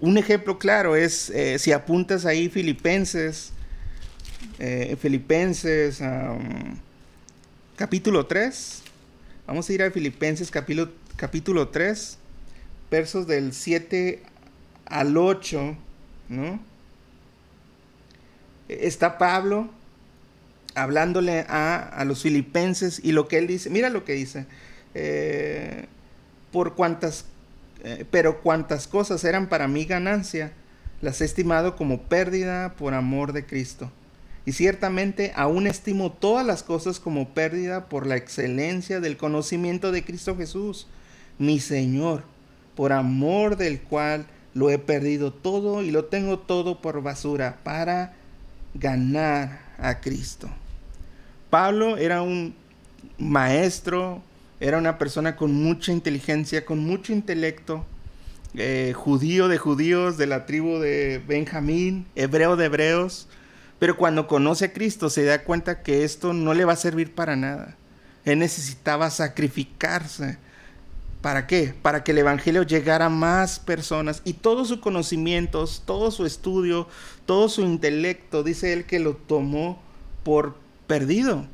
un 0.00 0.18
ejemplo 0.18 0.58
claro 0.58 0.96
es, 0.96 1.30
eh, 1.30 1.58
si 1.58 1.70
apuntas 1.72 2.26
ahí 2.26 2.48
Filipenses, 2.48 3.52
Filipenses 5.00 6.00
capítulo 7.76 8.26
3, 8.26 8.82
vamos 9.46 9.68
a 9.68 9.72
ir 9.72 9.82
a 9.82 9.90
Filipenses 9.90 10.50
capítulo, 10.50 10.90
capítulo 11.16 11.68
3, 11.68 12.18
versos 12.92 13.26
del 13.26 13.54
7 13.54 14.22
al 14.84 15.16
8, 15.16 15.76
¿no? 16.28 16.60
Está 18.68 19.16
Pablo 19.16 19.70
hablándole 20.74 21.46
a, 21.48 22.04
los 22.06 22.22
filipenses 22.22 23.00
y 23.02 23.12
lo 23.12 23.28
que 23.28 23.38
él 23.38 23.46
dice, 23.46 23.70
mira 23.70 23.88
lo 23.88 24.04
que 24.04 24.12
dice, 24.12 24.44
eh, 24.94 25.86
por 26.52 26.74
cuantas, 26.74 27.24
eh, 27.82 28.04
pero 28.10 28.42
cuantas 28.42 28.86
cosas 28.86 29.24
eran 29.24 29.48
para 29.48 29.68
mí 29.68 29.86
ganancia, 29.86 30.52
las 31.00 31.22
he 31.22 31.24
estimado 31.24 31.76
como 31.76 32.02
pérdida 32.02 32.74
por 32.74 32.92
amor 32.92 33.32
de 33.32 33.46
Cristo. 33.46 33.90
Y 34.44 34.52
ciertamente 34.52 35.32
aún 35.34 35.66
estimo 35.66 36.12
todas 36.12 36.44
las 36.44 36.62
cosas 36.62 37.00
como 37.00 37.30
pérdida 37.30 37.86
por 37.86 38.06
la 38.06 38.16
excelencia 38.16 39.00
del 39.00 39.16
conocimiento 39.16 39.92
de 39.92 40.04
Cristo 40.04 40.36
Jesús, 40.36 40.88
mi 41.38 41.58
Señor, 41.58 42.24
por 42.74 42.92
amor 42.92 43.56
del 43.56 43.80
cual 43.80 44.26
lo 44.54 44.70
he 44.70 44.78
perdido 44.78 45.32
todo 45.32 45.82
y 45.82 45.90
lo 45.90 46.06
tengo 46.06 46.38
todo 46.38 46.80
por 46.80 47.02
basura 47.02 47.58
para 47.62 48.14
ganar 48.74 49.60
a 49.78 50.00
Cristo. 50.00 50.48
Pablo 51.50 51.96
era 51.96 52.22
un 52.22 52.54
maestro, 53.18 54.22
era 54.60 54.78
una 54.78 54.98
persona 54.98 55.36
con 55.36 55.52
mucha 55.52 55.92
inteligencia, 55.92 56.64
con 56.64 56.78
mucho 56.80 57.12
intelecto, 57.12 57.84
eh, 58.54 58.92
judío 58.94 59.48
de 59.48 59.58
judíos, 59.58 60.18
de 60.18 60.26
la 60.26 60.46
tribu 60.46 60.78
de 60.78 61.22
Benjamín, 61.26 62.06
hebreo 62.14 62.56
de 62.56 62.66
hebreos, 62.66 63.28
pero 63.78 63.96
cuando 63.96 64.26
conoce 64.26 64.66
a 64.66 64.72
Cristo 64.72 65.10
se 65.10 65.24
da 65.24 65.42
cuenta 65.42 65.82
que 65.82 66.04
esto 66.04 66.32
no 66.32 66.54
le 66.54 66.64
va 66.64 66.74
a 66.74 66.76
servir 66.76 67.14
para 67.14 67.34
nada. 67.34 67.76
Él 68.24 68.38
necesitaba 68.38 69.10
sacrificarse. 69.10 70.38
¿Para 71.22 71.46
qué? 71.46 71.72
Para 71.80 72.02
que 72.02 72.10
el 72.10 72.18
Evangelio 72.18 72.64
llegara 72.64 73.06
a 73.06 73.08
más 73.08 73.60
personas 73.60 74.22
y 74.24 74.32
todo 74.32 74.64
su 74.64 74.80
conocimiento, 74.80 75.64
todo 75.86 76.10
su 76.10 76.26
estudio, 76.26 76.88
todo 77.26 77.48
su 77.48 77.62
intelecto, 77.62 78.42
dice 78.42 78.72
él 78.72 78.86
que 78.86 78.98
lo 78.98 79.14
tomó 79.14 79.80
por 80.24 80.56
perdido. 80.88 81.46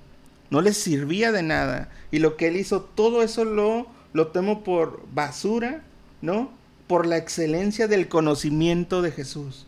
No 0.48 0.62
le 0.62 0.72
servía 0.72 1.32
de 1.32 1.42
nada. 1.42 1.90
Y 2.10 2.20
lo 2.20 2.38
que 2.38 2.48
él 2.48 2.56
hizo, 2.56 2.80
todo 2.80 3.22
eso 3.22 3.44
lo, 3.44 3.86
lo 4.14 4.28
tomó 4.28 4.64
por 4.64 5.02
basura, 5.12 5.82
¿no? 6.22 6.50
Por 6.86 7.06
la 7.06 7.18
excelencia 7.18 7.88
del 7.88 8.08
conocimiento 8.08 9.02
de 9.02 9.12
Jesús. 9.12 9.66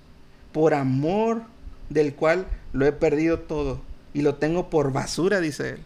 Por 0.53 0.73
amor 0.73 1.43
del 1.91 2.15
cual 2.15 2.47
lo 2.73 2.87
he 2.87 2.93
perdido 2.93 3.41
todo. 3.41 3.83
Y 4.15 4.23
lo 4.23 4.37
tengo 4.37 4.71
por 4.71 4.93
basura, 4.93 5.41
dice 5.41 5.71
él. 5.71 5.81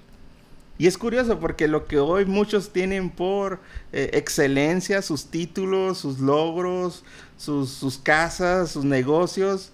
Y 0.77 0.87
es 0.89 0.99
curioso 0.99 1.39
porque 1.39 1.69
lo 1.69 1.87
que 1.87 1.99
hoy 1.99 2.25
muchos 2.25 2.73
tienen 2.73 3.11
por 3.11 3.61
eh, 3.93 4.11
excelencia, 4.15 5.03
sus 5.03 5.27
títulos, 5.27 5.99
sus 5.99 6.19
logros, 6.19 7.05
sus, 7.37 7.71
sus 7.71 7.99
casas, 7.99 8.73
sus 8.73 8.85
negocios, 8.85 9.71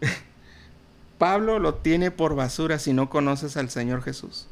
Pablo 1.18 1.58
lo 1.58 1.74
tiene 1.74 2.12
por 2.12 2.36
basura 2.36 2.78
si 2.78 2.92
no 2.92 3.10
conoces 3.10 3.56
al 3.56 3.70
Señor 3.70 4.02
Jesús. 4.02 4.46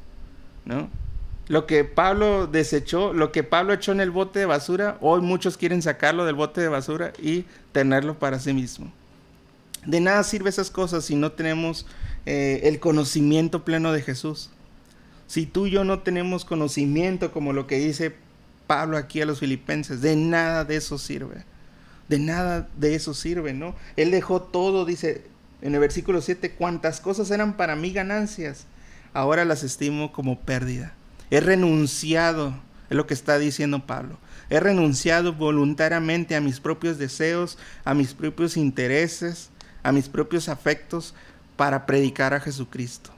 ¿No? 0.65 0.89
Lo 1.49 1.67
que 1.67 1.85
Pablo 1.85 2.49
desechó, 2.49 3.13
lo 3.13 3.31
que 3.31 3.45
Pablo 3.45 3.73
echó 3.73 3.93
en 3.93 4.01
el 4.01 4.11
bote 4.11 4.41
de 4.41 4.47
basura, 4.47 4.99
hoy 5.01 5.21
muchos 5.21 5.57
quieren 5.57 5.81
sacarlo 5.81 6.25
del 6.25 6.35
bote 6.35 6.61
de 6.61 6.69
basura 6.69 7.13
y 7.23 7.45
tenerlo 7.71 8.19
para 8.19 8.41
sí 8.41 8.53
mismo. 8.53 8.93
De 9.85 10.01
nada 10.01 10.25
sirve 10.25 10.51
esas 10.51 10.73
cosas 10.73 11.05
si 11.05 11.15
no 11.15 11.31
tenemos 11.31 11.87
eh, 12.27 12.63
el 12.65 12.81
conocimiento 12.81 13.65
pleno 13.65 13.93
de 13.93 14.03
Jesús. 14.03 14.51
Si 15.27 15.47
tú 15.47 15.67
y 15.67 15.71
yo 15.73 15.85
no 15.85 16.01
tenemos 16.01 16.45
conocimiento 16.45 17.33
como 17.33 17.53
lo 17.53 17.67
que 17.67 17.79
dice 17.79 18.15
Pablo 18.67 18.97
aquí 18.97 19.21
a 19.21 19.27
los 19.27 19.41
filipenses, 19.41 20.01
de 20.01 20.17
nada 20.17 20.65
de 20.65 20.77
eso 20.77 20.99
sirve. 20.99 21.45
De 22.09 22.19
nada 22.19 22.69
de 22.77 22.95
eso 22.95 23.15
sirve, 23.15 23.53
¿no? 23.53 23.75
Él 23.97 24.11
dejó 24.11 24.41
todo, 24.43 24.85
dice 24.85 25.25
en 25.63 25.75
el 25.75 25.81
versículo 25.81 26.21
7, 26.21 26.53
cuantas 26.53 27.01
cosas 27.01 27.31
eran 27.31 27.57
para 27.57 27.77
mí 27.77 27.93
ganancias, 27.93 28.67
ahora 29.15 29.45
las 29.45 29.63
estimo 29.63 30.13
como 30.13 30.39
pérdida. 30.41 30.93
He 31.31 31.41
renunciado, 31.41 32.55
es 32.91 32.97
lo 32.97 33.07
que 33.07 33.15
está 33.15 33.39
diciendo 33.39 33.87
Pablo. 33.87 34.19
He 34.51 34.61
renunciado 34.61 35.33
voluntariamente 35.33 36.37
a 36.37 36.41
mis 36.41 36.61
propios 36.61 36.99
deseos, 36.99 37.59
a 37.85 37.95
mis 37.95 38.15
propios 38.15 38.57
intereses, 38.57 39.51
a 39.83 39.91
mis 39.91 40.09
propios 40.09 40.49
afectos 40.49 41.15
para 41.57 41.87
predicar 41.87 42.35
a 42.35 42.41
Jesucristo. 42.41 43.16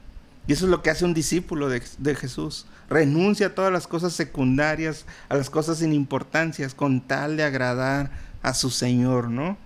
Y 0.49 0.53
eso 0.53 0.65
es 0.65 0.71
lo 0.71 0.81
que 0.81 0.89
hace 0.89 1.05
un 1.05 1.13
discípulo 1.13 1.69
de, 1.69 2.15
Jesús. 2.15 2.65
Renuncia 2.89 3.45
a 3.45 3.53
todas 3.53 3.71
las 3.71 3.85
cosas 3.85 4.13
secundarias, 4.13 5.05
a 5.29 5.35
las 5.35 5.47
cosas 5.47 5.77
sin 5.77 5.93
importancias, 5.93 6.73
con 6.73 7.01
tal 7.01 7.37
de 7.37 7.43
agradar 7.43 8.09
a 8.41 8.55
su 8.55 8.71
Señor, 8.71 9.29
¿no? 9.29 9.59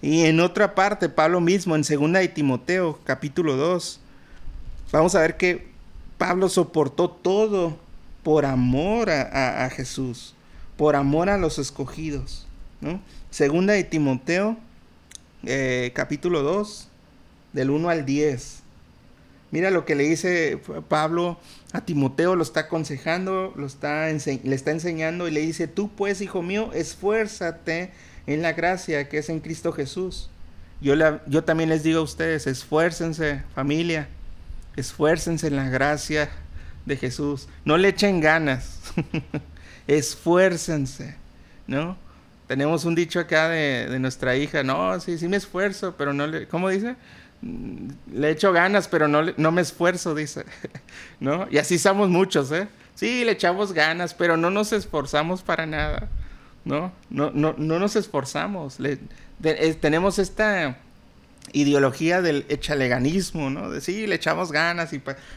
Y 0.00 0.26
en 0.26 0.38
otra 0.38 0.76
parte, 0.76 1.08
Pablo 1.08 1.40
mismo, 1.40 1.74
en 1.74 1.82
segunda 1.82 2.20
de 2.20 2.28
Timoteo, 2.28 3.00
capítulo 3.02 3.56
2, 3.56 3.98
vamos 4.92 5.16
a 5.16 5.20
ver 5.20 5.36
que 5.36 5.66
Pablo 6.16 6.48
soportó 6.48 7.10
todo 7.10 7.76
por 8.22 8.46
amor 8.46 9.10
a, 9.10 9.68
Jesús, 9.70 10.36
por 10.76 10.94
amor 10.94 11.28
a 11.28 11.38
los 11.38 11.58
escogidos, 11.58 12.46
¿no? 12.80 13.00
Segunda 13.30 13.72
de 13.72 13.82
Timoteo, 13.82 14.56
eh, 15.42 15.90
capítulo 15.92 16.44
2, 16.44 16.86
del 17.52 17.70
1 17.70 17.88
al 17.90 18.06
10. 18.06 18.59
Mira 19.50 19.70
lo 19.70 19.84
que 19.84 19.96
le 19.96 20.04
dice 20.04 20.60
Pablo 20.88 21.38
a 21.72 21.80
Timoteo, 21.80 22.36
lo 22.36 22.42
está 22.42 22.60
aconsejando, 22.60 23.52
lo 23.56 23.66
está 23.66 24.08
le 24.08 24.54
está 24.54 24.70
enseñando 24.70 25.26
y 25.26 25.32
le 25.32 25.40
dice, 25.40 25.66
tú 25.66 25.90
pues, 25.90 26.20
hijo 26.20 26.42
mío, 26.42 26.70
esfuérzate 26.72 27.90
en 28.26 28.42
la 28.42 28.52
gracia 28.52 29.08
que 29.08 29.18
es 29.18 29.28
en 29.28 29.40
Cristo 29.40 29.72
Jesús. 29.72 30.30
Yo, 30.80 30.94
yo 31.26 31.44
también 31.44 31.68
les 31.68 31.82
digo 31.82 31.98
a 32.00 32.02
ustedes, 32.02 32.46
esfuércense, 32.46 33.42
familia, 33.54 34.08
esfuércense 34.76 35.48
en 35.48 35.56
la 35.56 35.68
gracia 35.68 36.30
de 36.86 36.96
Jesús. 36.96 37.48
No 37.64 37.76
le 37.76 37.88
echen 37.88 38.20
ganas, 38.20 38.78
esfuércense, 39.86 41.16
¿no? 41.66 41.98
Tenemos 42.50 42.84
un 42.84 42.96
dicho 42.96 43.20
acá 43.20 43.48
de, 43.48 43.96
nuestra 44.00 44.34
hija, 44.34 44.64
no, 44.64 44.98
sí, 44.98 45.18
sí 45.18 45.28
me 45.28 45.36
esfuerzo, 45.36 45.94
pero 45.96 46.12
no 46.12 46.26
le, 46.26 46.48
¿cómo 46.48 46.68
dice? 46.68 46.96
le 48.12 48.28
echo 48.28 48.52
ganas, 48.52 48.88
pero 48.88 49.06
no, 49.06 49.22
no 49.36 49.52
me 49.52 49.62
esfuerzo, 49.62 50.16
dice, 50.16 50.44
¿no? 51.20 51.46
Y 51.48 51.58
así 51.58 51.78
somos 51.78 52.08
muchos, 52.08 52.50
¿eh? 52.50 52.66
Sí, 52.96 53.24
le 53.24 53.30
echamos 53.30 53.72
ganas, 53.72 54.14
pero 54.14 54.36
no 54.36 54.50
nos 54.50 54.72
esforzamos 54.72 55.42
para 55.42 55.64
nada, 55.64 56.08
¿no? 56.64 56.90
No, 57.08 57.30
no, 57.30 57.54
no 57.56 57.78
nos 57.78 57.94
esforzamos. 57.94 58.78
Tenemos 59.80 60.18
esta 60.18 60.76
ideología 61.52 62.20
del 62.20 62.46
echaleganismo, 62.48 63.48
¿no? 63.48 63.70
De 63.70 63.80
sí, 63.80 64.08
le 64.08 64.16
echamos 64.16 64.50
ganas, 64.50 64.90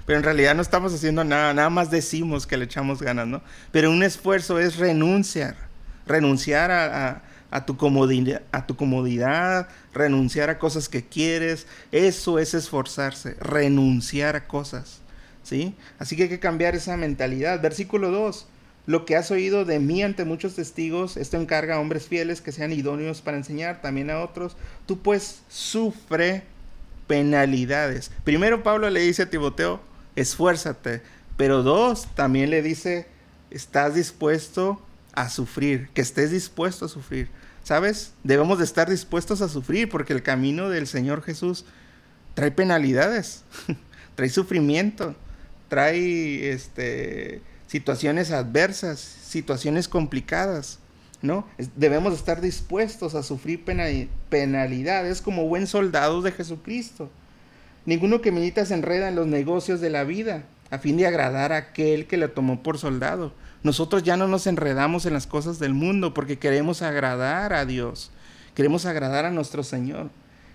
pero 0.07 0.17
en 0.17 0.23
realidad 0.23 0.55
no 0.55 0.63
estamos 0.63 0.91
haciendo 0.95 1.23
nada, 1.23 1.53
nada 1.53 1.69
más 1.69 1.91
decimos 1.91 2.47
que 2.47 2.57
le 2.57 2.65
echamos 2.65 3.03
ganas, 3.03 3.27
¿no? 3.27 3.43
Pero 3.71 3.91
un 3.91 4.01
esfuerzo 4.01 4.57
es 4.57 4.77
renunciar, 4.77 5.71
renunciar 6.05 6.71
a 6.71 7.65
tu 7.65 7.77
comodidad, 7.77 9.67
renunciar 9.93 10.49
a 10.49 10.59
cosas 10.59 10.89
que 10.89 11.03
quieres. 11.03 11.67
Eso 11.91 12.39
es 12.39 12.53
esforzarse, 12.53 13.35
renunciar 13.39 14.35
a 14.35 14.47
cosas. 14.47 15.03
¿sí? 15.43 15.75
Así 15.99 16.15
que 16.15 16.23
hay 16.23 16.29
que 16.29 16.39
cambiar 16.39 16.75
esa 16.75 16.97
mentalidad. 16.97 17.61
Versículo 17.61 18.09
2. 18.09 18.47
Lo 18.85 19.05
que 19.05 19.15
has 19.15 19.31
oído 19.31 19.63
de 19.63 19.79
mí 19.79 20.03
ante 20.03 20.25
muchos 20.25 20.55
testigos, 20.55 21.15
esto 21.15 21.37
encarga 21.37 21.75
a 21.75 21.79
hombres 21.79 22.07
fieles 22.07 22.41
que 22.41 22.51
sean 22.51 22.73
idóneos 22.73 23.21
para 23.21 23.37
enseñar 23.37 23.81
también 23.81 24.09
a 24.09 24.21
otros. 24.21 24.57
Tú 24.85 24.99
pues 24.99 25.41
sufre 25.47 26.43
penalidades. 27.07 28.11
Primero 28.25 28.63
Pablo 28.63 28.89
le 28.89 28.99
dice 29.01 29.23
a 29.23 29.29
Timoteo, 29.29 29.79
esfuérzate. 30.15 31.01
Pero 31.37 31.63
dos, 31.63 32.07
también 32.13 32.49
le 32.49 32.61
dice, 32.61 33.07
estás 33.51 33.95
dispuesto 33.95 34.81
a 35.13 35.29
sufrir, 35.29 35.89
que 35.93 36.01
estés 36.01 36.31
dispuesto 36.31 36.85
a 36.85 36.89
sufrir. 36.89 37.29
¿Sabes? 37.63 38.13
Debemos 38.23 38.57
de 38.57 38.65
estar 38.65 38.89
dispuestos 38.89 39.41
a 39.41 39.47
sufrir 39.47 39.89
porque 39.89 40.11
el 40.11 40.21
camino 40.21 40.69
del 40.69 40.85
Señor 40.85 41.21
Jesús 41.21 41.63
trae 42.33 42.51
penalidades, 42.51 43.43
trae 44.15 44.29
sufrimiento, 44.29 45.15
trae 45.69 46.49
este, 46.49 47.41
situaciones 47.67 48.31
adversas, 48.31 48.99
situaciones 48.99 49.87
complicadas, 49.87 50.79
¿no? 51.21 51.47
Debemos 51.77 52.13
estar 52.13 52.41
dispuestos 52.41 53.15
a 53.15 53.23
sufrir 53.23 53.63
penalidades 54.29 55.21
como 55.21 55.47
buen 55.47 55.65
soldados 55.65 56.25
de 56.25 56.33
Jesucristo. 56.33 57.09
Ninguno 57.85 58.21
que 58.21 58.33
milita 58.33 58.65
se 58.65 58.73
enreda 58.73 59.07
en 59.07 59.15
los 59.15 59.27
negocios 59.27 59.79
de 59.79 59.89
la 59.89 60.03
vida 60.03 60.43
a 60.69 60.79
fin 60.79 60.97
de 60.97 61.07
agradar 61.07 61.53
a 61.53 61.57
aquel 61.57 62.07
que 62.07 62.17
le 62.17 62.27
tomó 62.27 62.61
por 62.61 62.77
soldado 62.77 63.33
nosotros 63.63 64.03
ya 64.03 64.17
no 64.17 64.27
nos 64.27 64.45
enredamos 64.45 65.05
en 65.05 65.13
las 65.13 65.25
cosas 65.25 65.57
del 65.57 65.73
mundo 65.73 66.13
porque 66.13 66.37
queremos 66.37 66.81
agradar 66.81 67.53
a 67.53 67.65
Dios, 67.65 68.11
queremos 68.55 68.85
agradar 68.85 69.25
a 69.25 69.31
nuestro 69.31 69.63
Señor. 69.63 70.09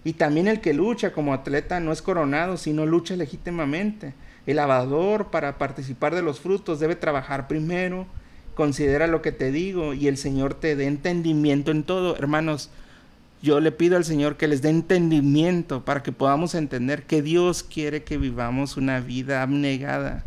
Y 0.04 0.12
también 0.12 0.46
el 0.46 0.60
que 0.60 0.74
lucha 0.74 1.12
como 1.12 1.34
atleta 1.34 1.80
no 1.80 1.92
es 1.92 2.02
coronado, 2.02 2.56
sino 2.56 2.86
lucha 2.86 3.16
legítimamente. 3.16 4.14
El 4.46 4.56
lavador 4.56 5.30
para 5.30 5.58
participar 5.58 6.14
de 6.14 6.22
los 6.22 6.40
frutos 6.40 6.80
debe 6.80 6.96
trabajar 6.96 7.48
primero, 7.48 8.06
considera 8.54 9.06
lo 9.06 9.22
que 9.22 9.32
te 9.32 9.52
digo 9.52 9.94
y 9.94 10.08
el 10.08 10.16
Señor 10.16 10.54
te 10.54 10.76
dé 10.76 10.86
entendimiento 10.86 11.70
en 11.70 11.84
todo. 11.84 12.16
Hermanos, 12.16 12.70
yo 13.42 13.60
le 13.60 13.72
pido 13.72 13.96
al 13.96 14.04
Señor 14.04 14.36
que 14.36 14.48
les 14.48 14.62
dé 14.62 14.70
entendimiento 14.70 15.84
para 15.84 16.02
que 16.02 16.12
podamos 16.12 16.54
entender 16.54 17.04
que 17.04 17.22
Dios 17.22 17.62
quiere 17.62 18.02
que 18.02 18.18
vivamos 18.18 18.76
una 18.76 19.00
vida 19.00 19.42
abnegada, 19.42 20.24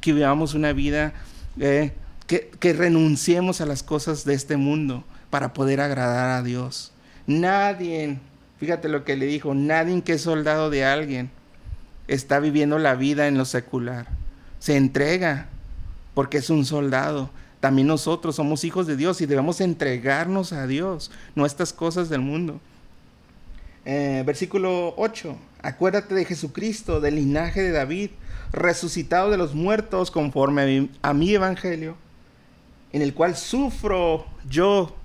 que 0.00 0.12
vivamos 0.12 0.54
una 0.54 0.72
vida 0.72 1.12
eh, 1.58 1.92
que, 2.38 2.72
renunciemos 2.72 3.60
a 3.60 3.66
las 3.66 3.82
cosas 3.82 4.24
de 4.24 4.34
este 4.34 4.56
mundo 4.56 5.04
para 5.30 5.52
poder 5.52 5.80
agradar 5.80 6.30
a 6.30 6.42
Dios. 6.42 6.92
Nadie, 7.26 8.18
fíjate 8.58 8.88
lo 8.88 9.04
que 9.04 9.16
le 9.16 9.26
dijo, 9.26 9.54
nadie 9.54 10.02
que 10.02 10.14
es 10.14 10.22
soldado 10.22 10.70
de 10.70 10.84
alguien 10.84 11.30
está 12.08 12.40
viviendo 12.40 12.78
la 12.78 12.94
vida 12.94 13.28
en 13.28 13.36
lo 13.36 13.44
secular. 13.44 14.06
Se 14.58 14.76
entrega 14.76 15.48
porque 16.14 16.38
es 16.38 16.50
un 16.50 16.64
soldado. 16.64 17.30
También 17.60 17.86
nosotros 17.86 18.36
somos 18.36 18.64
hijos 18.64 18.86
de 18.86 18.96
Dios 18.96 19.20
y 19.20 19.26
debemos 19.26 19.60
entregarnos 19.60 20.52
a 20.52 20.66
Dios, 20.66 21.10
no 21.34 21.44
a 21.44 21.46
estas 21.46 21.72
cosas 21.72 22.08
del 22.08 22.20
mundo. 22.20 22.60
Eh, 23.84 24.22
versículo 24.24 24.94
8. 24.96 25.36
Acuérdate 25.62 26.14
de 26.14 26.24
Jesucristo, 26.24 27.00
del 27.00 27.16
linaje 27.16 27.62
de 27.62 27.70
David, 27.70 28.10
resucitado 28.52 29.30
de 29.30 29.36
los 29.36 29.54
muertos 29.54 30.10
conforme 30.10 30.88
a 31.02 31.14
mi 31.14 31.34
evangelio 31.34 31.96
en 32.92 33.02
el 33.02 33.14
cual 33.14 33.36
sufro 33.36 34.26
yo. 34.48 34.96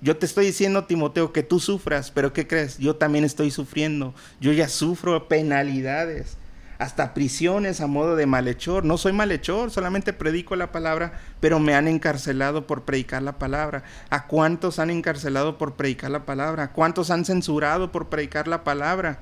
Yo 0.00 0.16
te 0.16 0.26
estoy 0.26 0.46
diciendo, 0.46 0.84
Timoteo, 0.84 1.32
que 1.32 1.42
tú 1.42 1.58
sufras, 1.58 2.10
pero 2.12 2.32
¿qué 2.32 2.46
crees? 2.46 2.78
Yo 2.78 2.96
también 2.96 3.24
estoy 3.24 3.50
sufriendo. 3.50 4.14
Yo 4.40 4.52
ya 4.52 4.68
sufro 4.68 5.26
penalidades. 5.28 6.36
hasta 6.78 7.12
prisiones 7.12 7.80
a 7.80 7.88
modo 7.88 8.14
de 8.16 8.26
malhechor. 8.26 8.84
No 8.84 8.98
soy 8.98 9.12
malhechor, 9.12 9.70
solamente 9.70 10.12
predico 10.12 10.54
la 10.56 10.70
palabra, 10.72 11.20
pero 11.40 11.58
me 11.58 11.74
han 11.74 11.88
encarcelado 11.88 12.66
por 12.66 12.82
predicar 12.84 13.22
la 13.22 13.38
palabra. 13.38 13.82
¿A 14.10 14.26
cuántos 14.26 14.78
han 14.78 14.90
encarcelado 14.90 15.58
por 15.58 15.74
predicar 15.74 16.10
la 16.10 16.24
palabra? 16.24 16.64
¿A 16.64 16.72
cuántos 16.72 17.10
han 17.10 17.24
censurado 17.24 17.90
por 17.90 18.08
predicar 18.08 18.46
la 18.46 18.62
palabra? 18.62 19.18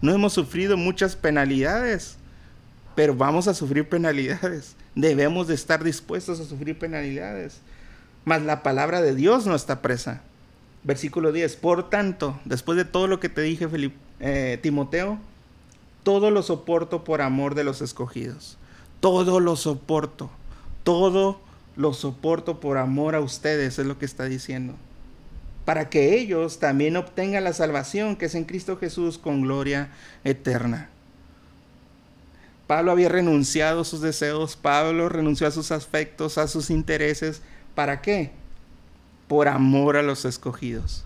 No 0.00 0.12
hemos 0.12 0.32
sufrido 0.32 0.76
muchas 0.76 1.16
penalidades, 1.16 2.16
pero 2.94 3.14
vamos 3.14 3.48
a 3.48 3.54
sufrir 3.54 3.88
penalidades. 3.88 4.76
Debemos 4.94 5.48
de 5.48 5.54
estar 5.54 5.82
dispuestos 5.84 6.40
a 6.40 6.44
sufrir 6.44 6.78
penalidades. 6.78 7.60
Mas 8.24 8.42
la 8.42 8.62
palabra 8.62 9.00
de 9.00 9.14
Dios 9.14 9.46
no 9.46 9.54
está 9.54 9.82
presa. 9.82 10.22
Versículo 10.82 11.32
10. 11.32 11.56
Por 11.56 11.90
tanto, 11.90 12.38
después 12.44 12.76
de 12.76 12.84
todo 12.84 13.06
lo 13.06 13.20
que 13.20 13.28
te 13.28 13.42
dije, 13.42 13.68
eh, 14.20 14.58
Timoteo, 14.62 15.18
todo 16.02 16.30
lo 16.30 16.42
soporto 16.42 17.04
por 17.04 17.22
amor 17.22 17.54
de 17.54 17.64
los 17.64 17.82
escogidos. 17.82 18.58
Todo 19.00 19.40
lo 19.40 19.56
soporto. 19.56 20.30
Todo 20.84 21.40
lo 21.76 21.94
soporto 21.94 22.60
por 22.60 22.78
amor 22.78 23.14
a 23.14 23.20
ustedes, 23.20 23.78
es 23.78 23.86
lo 23.86 23.98
que 23.98 24.04
está 24.04 24.24
diciendo. 24.24 24.74
Para 25.64 25.88
que 25.88 26.18
ellos 26.18 26.58
también 26.58 26.96
obtengan 26.96 27.44
la 27.44 27.52
salvación 27.52 28.16
que 28.16 28.26
es 28.26 28.34
en 28.34 28.44
Cristo 28.44 28.76
Jesús 28.76 29.18
con 29.18 29.42
gloria 29.42 29.90
eterna. 30.24 30.90
Pablo 32.70 32.92
había 32.92 33.08
renunciado 33.08 33.80
a 33.80 33.84
sus 33.84 34.00
deseos, 34.00 34.54
Pablo 34.54 35.08
renunció 35.08 35.48
a 35.48 35.50
sus 35.50 35.72
afectos, 35.72 36.38
a 36.38 36.46
sus 36.46 36.70
intereses. 36.70 37.42
¿Para 37.74 38.00
qué? 38.00 38.30
Por 39.26 39.48
amor 39.48 39.96
a 39.96 40.04
los 40.04 40.24
escogidos. 40.24 41.04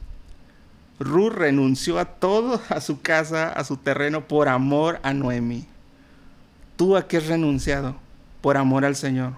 Ruth 0.98 1.32
renunció 1.32 1.98
a 1.98 2.04
todo, 2.04 2.60
a 2.68 2.82
su 2.82 3.00
casa, 3.00 3.48
a 3.48 3.64
su 3.64 3.78
terreno, 3.78 4.28
por 4.28 4.50
amor 4.50 5.00
a 5.02 5.14
Noemi. 5.14 5.64
¿Tú 6.76 6.98
a 6.98 7.08
qué 7.08 7.16
has 7.16 7.28
renunciado? 7.28 7.96
Por 8.42 8.58
amor 8.58 8.84
al 8.84 8.94
Señor. 8.94 9.32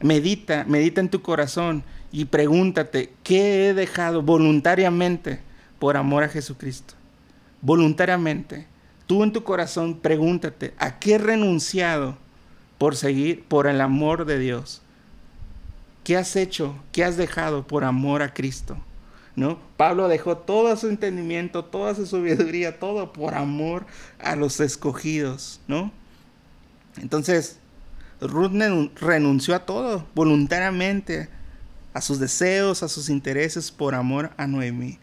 Medita, 0.00 0.64
medita 0.66 1.00
en 1.00 1.10
tu 1.10 1.22
corazón 1.22 1.84
y 2.10 2.24
pregúntate, 2.24 3.12
¿qué 3.22 3.68
he 3.68 3.74
dejado 3.74 4.20
voluntariamente 4.20 5.38
por 5.78 5.96
amor 5.96 6.24
a 6.24 6.28
Jesucristo? 6.28 6.94
Voluntariamente. 7.62 8.66
Tú 9.10 9.24
en 9.24 9.32
tu 9.32 9.42
corazón 9.42 9.98
pregúntate, 9.98 10.72
¿a 10.78 11.00
qué 11.00 11.14
he 11.14 11.18
renunciado 11.18 12.16
por 12.78 12.94
seguir, 12.94 13.42
por 13.42 13.66
el 13.66 13.80
amor 13.80 14.24
de 14.24 14.38
Dios? 14.38 14.82
¿Qué 16.04 16.16
has 16.16 16.36
hecho? 16.36 16.76
¿Qué 16.92 17.02
has 17.02 17.16
dejado 17.16 17.66
por 17.66 17.82
amor 17.82 18.22
a 18.22 18.32
Cristo? 18.32 18.76
¿no? 19.34 19.58
Pablo 19.76 20.06
dejó 20.06 20.36
todo 20.36 20.76
su 20.76 20.86
entendimiento, 20.86 21.64
toda 21.64 21.96
su 21.96 22.06
sabiduría, 22.06 22.78
todo 22.78 23.12
por 23.12 23.34
amor 23.34 23.84
a 24.20 24.36
los 24.36 24.60
escogidos, 24.60 25.60
¿no? 25.66 25.90
Entonces, 26.98 27.58
Ruth 28.20 28.52
renunció 28.94 29.56
a 29.56 29.66
todo 29.66 30.06
voluntariamente, 30.14 31.28
a 31.94 32.00
sus 32.00 32.20
deseos, 32.20 32.84
a 32.84 32.88
sus 32.88 33.08
intereses, 33.08 33.72
por 33.72 33.96
amor 33.96 34.30
a 34.36 34.46
Noemí. 34.46 35.00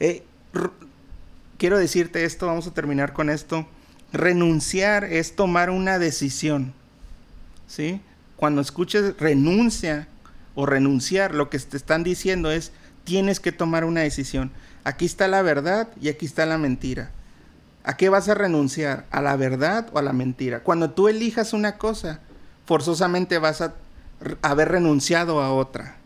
Eh, 0.00 0.24
quiero 1.58 1.78
decirte 1.78 2.24
esto, 2.24 2.46
vamos 2.46 2.66
a 2.66 2.74
terminar 2.74 3.12
con 3.12 3.30
esto. 3.30 3.66
Renunciar 4.12 5.04
es 5.04 5.36
tomar 5.36 5.70
una 5.70 5.98
decisión, 5.98 6.72
¿sí? 7.66 8.00
Cuando 8.36 8.60
escuches 8.60 9.16
renuncia 9.18 10.08
o 10.54 10.66
renunciar, 10.66 11.34
lo 11.34 11.50
que 11.50 11.58
te 11.58 11.76
están 11.76 12.04
diciendo 12.04 12.50
es 12.50 12.72
tienes 13.04 13.40
que 13.40 13.52
tomar 13.52 13.84
una 13.84 14.02
decisión. 14.02 14.50
Aquí 14.84 15.06
está 15.06 15.28
la 15.28 15.42
verdad 15.42 15.88
y 16.00 16.08
aquí 16.08 16.26
está 16.26 16.46
la 16.46 16.58
mentira. 16.58 17.10
¿A 17.84 17.96
qué 17.96 18.08
vas 18.08 18.28
a 18.28 18.34
renunciar? 18.34 19.06
¿A 19.10 19.20
la 19.22 19.36
verdad 19.36 19.88
o 19.92 19.98
a 19.98 20.02
la 20.02 20.12
mentira? 20.12 20.60
Cuando 20.60 20.90
tú 20.90 21.08
elijas 21.08 21.52
una 21.52 21.78
cosa, 21.78 22.20
forzosamente 22.66 23.38
vas 23.38 23.60
a 23.60 23.74
haber 24.42 24.68
renunciado 24.68 25.40
a 25.40 25.52
otra. 25.52 25.96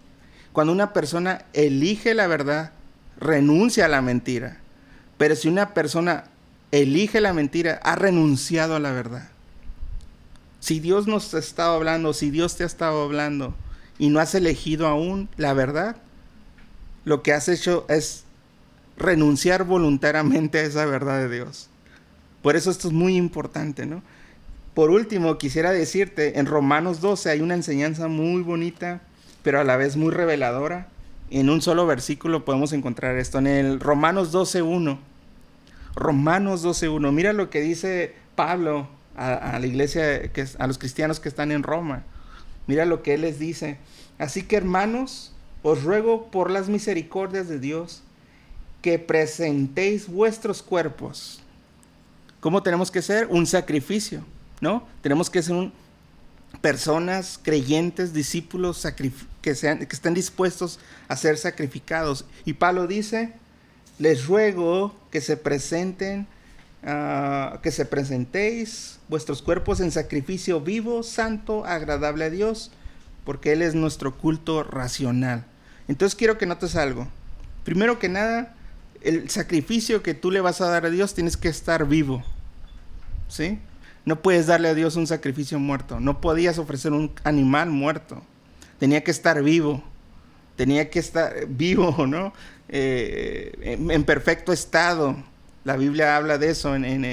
Cuando 0.53 0.73
una 0.73 0.93
persona 0.93 1.45
elige 1.53 2.15
la 2.15 2.27
verdad, 2.27 2.73
renuncia 3.19 3.87
a 3.87 3.89
la 3.89 4.03
mentira. 4.03 4.60
Pero 5.21 5.37
si 5.37 5.49
una 5.49 5.75
persona 5.75 6.25
elige 6.73 7.21
la 7.21 7.35
mentira, 7.35 7.79
ha 7.83 7.95
renunciado 7.95 8.75
a 8.75 8.81
la 8.81 8.91
verdad. 8.91 9.29
Si 10.61 10.81
Dios 10.81 11.07
nos 11.07 11.35
ha 11.35 11.39
estado 11.39 11.75
hablando, 11.75 12.15
si 12.15 12.31
Dios 12.31 12.57
te 12.57 12.63
ha 12.63 12.67
estado 12.67 13.03
hablando 13.03 13.53
y 13.99 14.09
no 14.09 14.19
has 14.19 14.35
elegido 14.35 14.87
aún 14.87 15.29
la 15.37 15.53
verdad, 15.53 15.97
lo 17.05 17.23
que 17.23 17.35
has 17.35 17.51
hecho 17.51 17.85
es 17.91 18.25
renunciar 18.97 19.65
voluntariamente 19.65 20.57
a 20.57 20.63
esa 20.63 20.87
verdad 20.87 21.19
de 21.19 21.29
Dios. 21.29 21.69
Por 22.41 22.57
eso 22.57 22.71
esto 22.71 22.89
es 22.89 22.95
muy 22.95 23.19
importante, 23.19 23.85
¿no? 23.85 24.03
Por 24.73 24.89
último, 24.89 25.37
quisiera 25.37 25.71
decirte, 25.71 26.39
en 26.39 26.47
Romanos 26.47 27.03
12 27.03 27.29
hay 27.29 27.41
una 27.43 27.53
enseñanza 27.53 28.09
muy 28.09 28.41
bonita, 28.41 29.03
pero 29.43 29.61
a 29.61 29.65
la 29.65 29.77
vez 29.77 29.99
muy 29.99 30.13
reveladora. 30.13 30.89
En 31.31 31.51
un 31.51 31.61
solo 31.61 31.87
versículo 31.87 32.47
podemos 32.47 32.73
encontrar 32.73 33.19
esto, 33.19 33.39
en 33.39 33.49
el 33.49 33.81
Romanos 33.81 34.33
12.1. 34.33 35.10
Romanos 35.95 36.65
12.1. 36.65 37.13
Mira 37.13 37.33
lo 37.33 37.51
que 37.51 37.61
dice 37.61 38.15
Pablo 38.37 38.89
a, 39.17 39.59
la 39.59 39.67
iglesia, 39.67 40.33
que, 40.33 40.47
a 40.59 40.67
los 40.67 40.79
cristianos 40.79 41.21
que 41.21 41.29
están 41.29 41.53
en 41.53 41.63
Roma. 41.63 42.05
Mira 42.67 42.85
lo 42.85 43.03
que 43.03 43.15
él 43.15 43.23
les 43.23 43.39
dice. 43.39 43.79
Así 44.19 44.43
que 44.43 44.57
hermanos, 44.57 45.33
os 45.63 45.83
ruego 45.83 46.31
por 46.31 46.51
las 46.51 46.69
misericordias 46.69 47.49
de 47.49 47.59
Dios 47.59 48.03
que 48.83 48.99
presentéis 48.99 50.09
vuestros 50.09 50.63
cuerpos. 50.63 51.41
¿Cómo 52.41 52.63
tenemos 52.63 52.91
que 52.91 53.03
ser? 53.03 53.27
Un 53.27 53.47
sacrificio, 53.47 54.25
¿no? 54.61 54.87
Tenemos 55.03 55.29
que 55.29 55.43
ser 55.43 55.71
personas 56.61 57.39
creyentes, 57.43 58.13
discípulos 58.13 58.87
que, 59.43 59.55
sean, 59.55 59.79
que 59.79 59.95
estén 59.95 60.15
dispuestos 60.15 60.79
a 61.09 61.17
ser 61.17 61.37
sacrificados. 61.37 62.25
Y 62.45 62.55
Pablo 62.55 62.87
dice, 62.87 63.35
les 64.01 64.27
ruego 64.27 64.95
que 65.13 65.21
se 65.21 65.37
presenten, 65.37 66.27
ah, 66.83 67.61
que 67.63 67.71
se 67.71 67.85
presentéis 67.85 68.99
vuestros 69.09 69.43
cuerpos 69.43 69.79
en 69.81 69.93
sacrificio 69.93 70.61
vivo, 70.61 71.03
santo, 71.03 71.67
agradable 71.67 72.25
a 72.25 72.31
Dios, 72.31 72.73
porque 73.25 73.53
Él 73.53 73.61
es 73.61 73.75
nuestro 73.75 74.17
culto 74.17 74.65
racional. 74.65 75.45
Entonces 75.87 76.17
quiero 76.17 76.39
que 76.39 76.47
notes 76.47 76.77
algo. 76.77 77.07
Primero 77.63 77.99
que 77.99 78.09
nada, 78.09 78.55
el 79.03 79.29
sacrificio 79.29 80.03
que 80.03 80.15
tú 80.15 80.31
le 80.31 80.41
vas 80.41 80.63
a 80.63 80.71
dar 80.71 80.87
a 80.87 80.91
Dios 80.91 81.15
tienes 81.15 81.37
que 81.37 81.49
estar 81.49 81.87
vivo. 81.87 82.25
¿Sí? 83.29 83.59
No 84.07 84.23
puedes 84.23 84.47
darle 84.47 84.69
a 84.69 84.75
Dios 84.75 84.97
un 84.97 85.07
sacrificio 85.07 85.59
muerto. 85.59 86.01
No 86.01 86.23
podías 86.23 86.59
ofrecer 86.59 86.93
un 86.93 87.13
animal 87.23 87.69
muerto. 87.69 88.23
Tenía 88.79 89.05
que 89.05 89.11
estar 89.11 89.43
vivo. 89.43 89.85
Tenía 90.57 90.89
que 90.91 90.99
estar 90.99 91.47
vivo, 91.49 92.07
¿no? 92.07 92.33
Eh, 92.71 93.53
en, 93.63 94.05
perfecto 94.05 94.53
estado. 94.53 95.17
La 95.65 95.77
Biblia 95.77 96.17
habla 96.17 96.39
de 96.39 96.51
eso 96.51 96.75
en, 96.75 97.05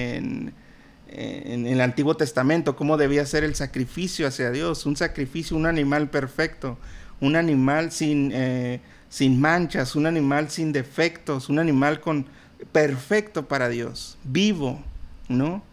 el 1.12 1.82
Antiguo 1.82 2.16
Testamento, 2.16 2.76
cómo 2.76 2.96
debía 2.96 3.26
ser 3.26 3.44
el 3.44 3.56
sacrificio 3.56 4.28
hacia 4.28 4.52
Dios. 4.52 4.86
Un 4.86 4.96
sacrificio, 4.96 5.58
un 5.58 5.66
animal 5.66 6.10
perfecto 6.10 6.78
un 7.20 7.36
animal 7.36 7.92
sin, 7.92 8.32
eh, 8.34 8.80
sin 9.10 9.40
manchas, 9.40 9.96
un 9.96 10.06
animal 10.06 10.50
sin 10.50 10.72
defectos, 10.72 11.50
un 11.50 11.60
animal 11.60 12.00
con 12.00 12.26
perfecto 12.72 13.48
para 13.48 13.70
Dios, 13.70 14.18
vivo, 14.24 14.82
¿no? 15.30 15.64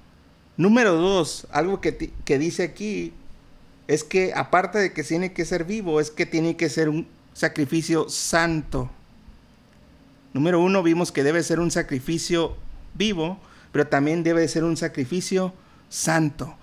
Número 0.57 0.95
dos, 0.95 1.47
algo 1.51 1.81
que, 1.81 2.13
que 2.25 2.39
dice 2.39 2.63
aquí 2.63 3.13
es 3.89 4.05
que 4.05 4.33
aparte 4.35 4.79
de 4.79 4.93
que 4.93 5.03
tiene 5.03 5.33
que 5.33 5.45
ser 5.45 5.65
vivo, 5.65 6.01
es 6.01 6.11
que 6.11 6.27
tiene 6.27 6.57
que 6.57 6.69
ser 6.69 6.89
un 6.89 7.07
sacrificio 7.33 8.09
santo. 8.09 8.91
Número 10.35 10.61
uno, 10.61 10.83
vimos 10.83 11.13
que 11.13 11.23
debe 11.23 11.45
ser 11.45 11.61
un 11.61 11.71
sacrificio 11.71 12.57
vivo, 12.95 13.39
pero 13.71 13.87
también 13.87 14.25
debe 14.25 14.47
ser 14.49 14.65
un 14.65 14.77
sacrificio 14.77 15.55
santo, 15.89 16.57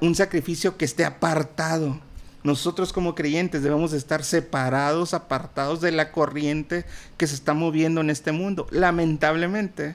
un 0.00 0.14
sacrificio 0.14 0.78
que 0.78 0.86
esté 0.86 1.04
apartado. 1.04 2.00
Nosotros 2.42 2.90
como 2.90 3.14
creyentes 3.14 3.62
debemos 3.62 3.92
estar 3.92 4.24
separados, 4.24 5.12
apartados 5.12 5.82
de 5.82 5.92
la 5.92 6.10
corriente 6.10 6.86
que 7.18 7.26
se 7.26 7.34
está 7.34 7.52
moviendo 7.52 8.00
en 8.00 8.08
este 8.08 8.32
mundo. 8.32 8.66
Lamentablemente, 8.70 9.94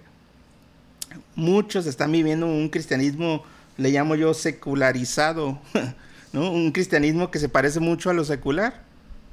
muchos 1.35 1.87
están 1.87 2.11
viviendo 2.11 2.45
un 2.45 2.69
cristianismo, 2.69 3.43
le 3.77 3.89
llamo 3.89 4.13
yo 4.13 4.35
secularizado, 4.35 5.59
¿no? 6.33 6.51
Un 6.51 6.71
cristianismo 6.71 7.31
que 7.31 7.39
se 7.39 7.49
parece 7.49 7.79
mucho 7.79 8.11
a 8.11 8.13
lo 8.13 8.25
secular, 8.25 8.83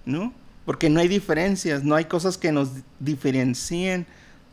¿no? 0.06 0.32
Porque 0.70 0.88
no 0.88 1.00
hay 1.00 1.08
diferencias, 1.08 1.82
no 1.82 1.96
hay 1.96 2.04
cosas 2.04 2.38
que 2.38 2.52
nos 2.52 2.68
diferencien 3.00 4.06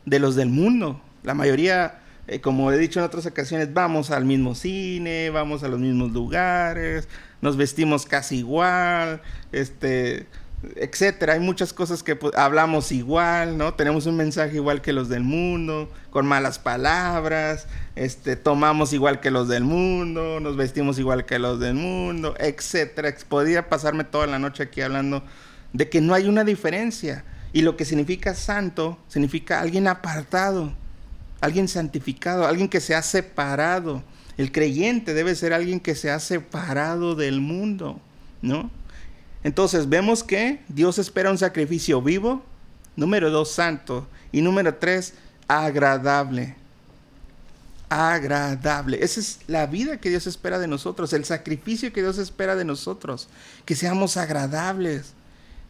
de 0.04 0.18
los 0.18 0.34
del 0.34 0.48
mundo. 0.48 1.00
La 1.22 1.32
mayoría 1.32 2.00
eh, 2.26 2.40
como 2.40 2.72
he 2.72 2.76
dicho 2.76 2.98
en 2.98 3.06
otras 3.06 3.24
ocasiones, 3.24 3.72
vamos 3.72 4.10
al 4.10 4.24
mismo 4.24 4.56
cine, 4.56 5.30
vamos 5.30 5.62
a 5.62 5.68
los 5.68 5.78
mismos 5.78 6.10
lugares, 6.10 7.06
nos 7.40 7.56
vestimos 7.56 8.04
casi 8.04 8.38
igual, 8.38 9.22
este, 9.52 10.26
etcétera. 10.74 11.34
Hay 11.34 11.40
muchas 11.40 11.72
cosas 11.72 12.02
que 12.02 12.16
pues, 12.16 12.34
hablamos 12.34 12.90
igual, 12.90 13.56
¿no? 13.56 13.74
Tenemos 13.74 14.06
un 14.06 14.16
mensaje 14.16 14.56
igual 14.56 14.82
que 14.82 14.92
los 14.92 15.08
del 15.08 15.22
mundo, 15.22 15.88
con 16.10 16.26
malas 16.26 16.58
palabras, 16.58 17.68
este, 17.94 18.34
tomamos 18.34 18.92
igual 18.92 19.20
que 19.20 19.30
los 19.30 19.46
del 19.46 19.62
mundo, 19.62 20.40
nos 20.40 20.56
vestimos 20.56 20.98
igual 20.98 21.26
que 21.26 21.38
los 21.38 21.60
del 21.60 21.74
mundo, 21.74 22.34
etcétera. 22.40 23.14
Podría 23.28 23.68
pasarme 23.68 24.02
toda 24.02 24.26
la 24.26 24.40
noche 24.40 24.64
aquí 24.64 24.80
hablando 24.80 25.22
de 25.72 25.88
que 25.88 26.00
no 26.00 26.14
hay 26.14 26.28
una 26.28 26.44
diferencia. 26.44 27.24
Y 27.52 27.62
lo 27.62 27.76
que 27.76 27.84
significa 27.84 28.34
santo 28.34 28.98
significa 29.08 29.60
alguien 29.60 29.88
apartado, 29.88 30.72
alguien 31.40 31.68
santificado, 31.68 32.46
alguien 32.46 32.68
que 32.68 32.80
se 32.80 32.94
ha 32.94 33.02
separado. 33.02 34.02
El 34.36 34.52
creyente 34.52 35.14
debe 35.14 35.34
ser 35.34 35.52
alguien 35.52 35.80
que 35.80 35.94
se 35.94 36.10
ha 36.10 36.20
separado 36.20 37.14
del 37.14 37.40
mundo, 37.40 38.00
¿no? 38.42 38.70
Entonces 39.44 39.88
vemos 39.88 40.22
que 40.22 40.60
Dios 40.68 40.98
espera 40.98 41.30
un 41.30 41.38
sacrificio 41.38 42.02
vivo, 42.02 42.44
número 42.96 43.30
dos, 43.30 43.52
santo, 43.52 44.06
y 44.32 44.42
número 44.42 44.74
tres, 44.74 45.14
agradable. 45.46 46.56
Agradable. 47.88 49.02
Esa 49.02 49.20
es 49.20 49.38
la 49.46 49.66
vida 49.66 49.98
que 49.98 50.10
Dios 50.10 50.26
espera 50.26 50.58
de 50.58 50.68
nosotros, 50.68 51.12
el 51.12 51.24
sacrificio 51.24 51.92
que 51.92 52.02
Dios 52.02 52.18
espera 52.18 52.54
de 52.54 52.64
nosotros, 52.64 53.28
que 53.64 53.74
seamos 53.74 54.16
agradables. 54.16 55.14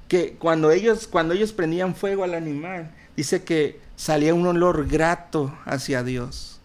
Que 0.08 0.32
cuando 0.38 0.70
ellos, 0.70 1.06
cuando 1.06 1.34
ellos 1.34 1.52
prendían 1.52 1.94
fuego 1.94 2.24
al 2.24 2.34
animal, 2.34 2.90
dice 3.16 3.44
que 3.44 3.78
salía 3.96 4.34
un 4.34 4.46
olor 4.46 4.88
grato 4.88 5.56
hacia 5.64 6.02
Dios. 6.02 6.60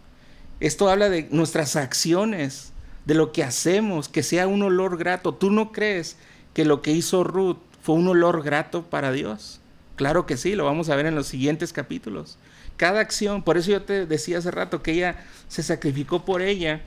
Esto 0.60 0.88
habla 0.88 1.10
de 1.10 1.28
nuestras 1.30 1.76
acciones, 1.76 2.72
de 3.04 3.14
lo 3.14 3.32
que 3.32 3.44
hacemos, 3.44 4.08
que 4.08 4.22
sea 4.22 4.46
un 4.46 4.62
olor 4.62 4.96
grato. 4.96 5.34
¿Tú 5.34 5.50
no 5.50 5.72
crees 5.72 6.16
que 6.54 6.64
lo 6.64 6.80
que 6.80 6.92
hizo 6.92 7.24
Ruth 7.24 7.58
fue 7.82 7.96
un 7.96 8.08
olor 8.08 8.42
grato 8.42 8.84
para 8.84 9.12
Dios? 9.12 9.60
Claro 9.96 10.26
que 10.26 10.36
sí, 10.36 10.54
lo 10.54 10.64
vamos 10.64 10.88
a 10.88 10.96
ver 10.96 11.06
en 11.06 11.14
los 11.14 11.26
siguientes 11.26 11.72
capítulos. 11.72 12.38
Cada 12.76 13.00
acción, 13.00 13.42
por 13.42 13.56
eso 13.56 13.70
yo 13.70 13.82
te 13.82 14.06
decía 14.06 14.38
hace 14.38 14.50
rato 14.50 14.82
que 14.82 14.92
ella 14.92 15.24
se 15.48 15.62
sacrificó 15.62 16.24
por 16.24 16.42
ella 16.42 16.82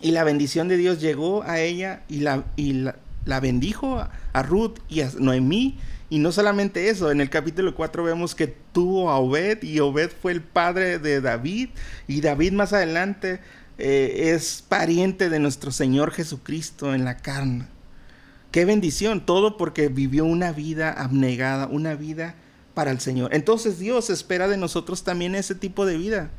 y 0.00 0.10
la 0.10 0.24
bendición 0.24 0.68
de 0.68 0.76
Dios 0.76 1.00
llegó 1.00 1.42
a 1.44 1.60
ella 1.60 2.02
y 2.08 2.20
la, 2.20 2.44
y 2.56 2.72
la, 2.72 2.96
bendijo 3.40 3.98
a, 3.98 4.42
Ruth 4.42 4.78
y 4.88 5.00
a 5.00 5.10
Noemí. 5.18 5.78
Y 6.10 6.18
no 6.18 6.32
solamente 6.32 6.90
eso, 6.90 7.10
en 7.10 7.20
el 7.20 7.30
capítulo 7.30 7.74
4 7.74 8.04
vemos 8.04 8.34
que 8.34 8.46
tuvo 8.46 9.10
a 9.10 9.18
Obed 9.18 9.62
y 9.62 9.80
Obed 9.80 10.10
fue 10.10 10.32
el 10.32 10.42
padre 10.42 10.98
de 10.98 11.20
David 11.20 11.70
y 12.06 12.20
David 12.20 12.52
más 12.52 12.72
adelante 12.72 13.40
eh, 13.78 14.32
es 14.34 14.62
pariente 14.68 15.28
de 15.28 15.40
nuestro 15.40 15.72
Señor 15.72 16.12
Jesucristo 16.12 16.94
en 16.94 17.04
la 17.04 17.16
carne. 17.16 17.66
Qué 18.52 18.64
bendición, 18.64 19.26
todo 19.26 19.56
porque 19.56 19.88
vivió 19.88 20.24
una 20.24 20.52
vida 20.52 20.92
abnegada, 20.92 21.66
una 21.66 21.94
vida 21.94 22.36
para 22.74 22.92
el 22.92 23.00
Señor. 23.00 23.34
Entonces 23.34 23.78
Dios 23.78 24.10
espera 24.10 24.46
de 24.46 24.56
nosotros 24.56 25.02
también 25.02 25.34
ese 25.34 25.56
tipo 25.56 25.86
de 25.86 25.96
vida. 25.96 26.30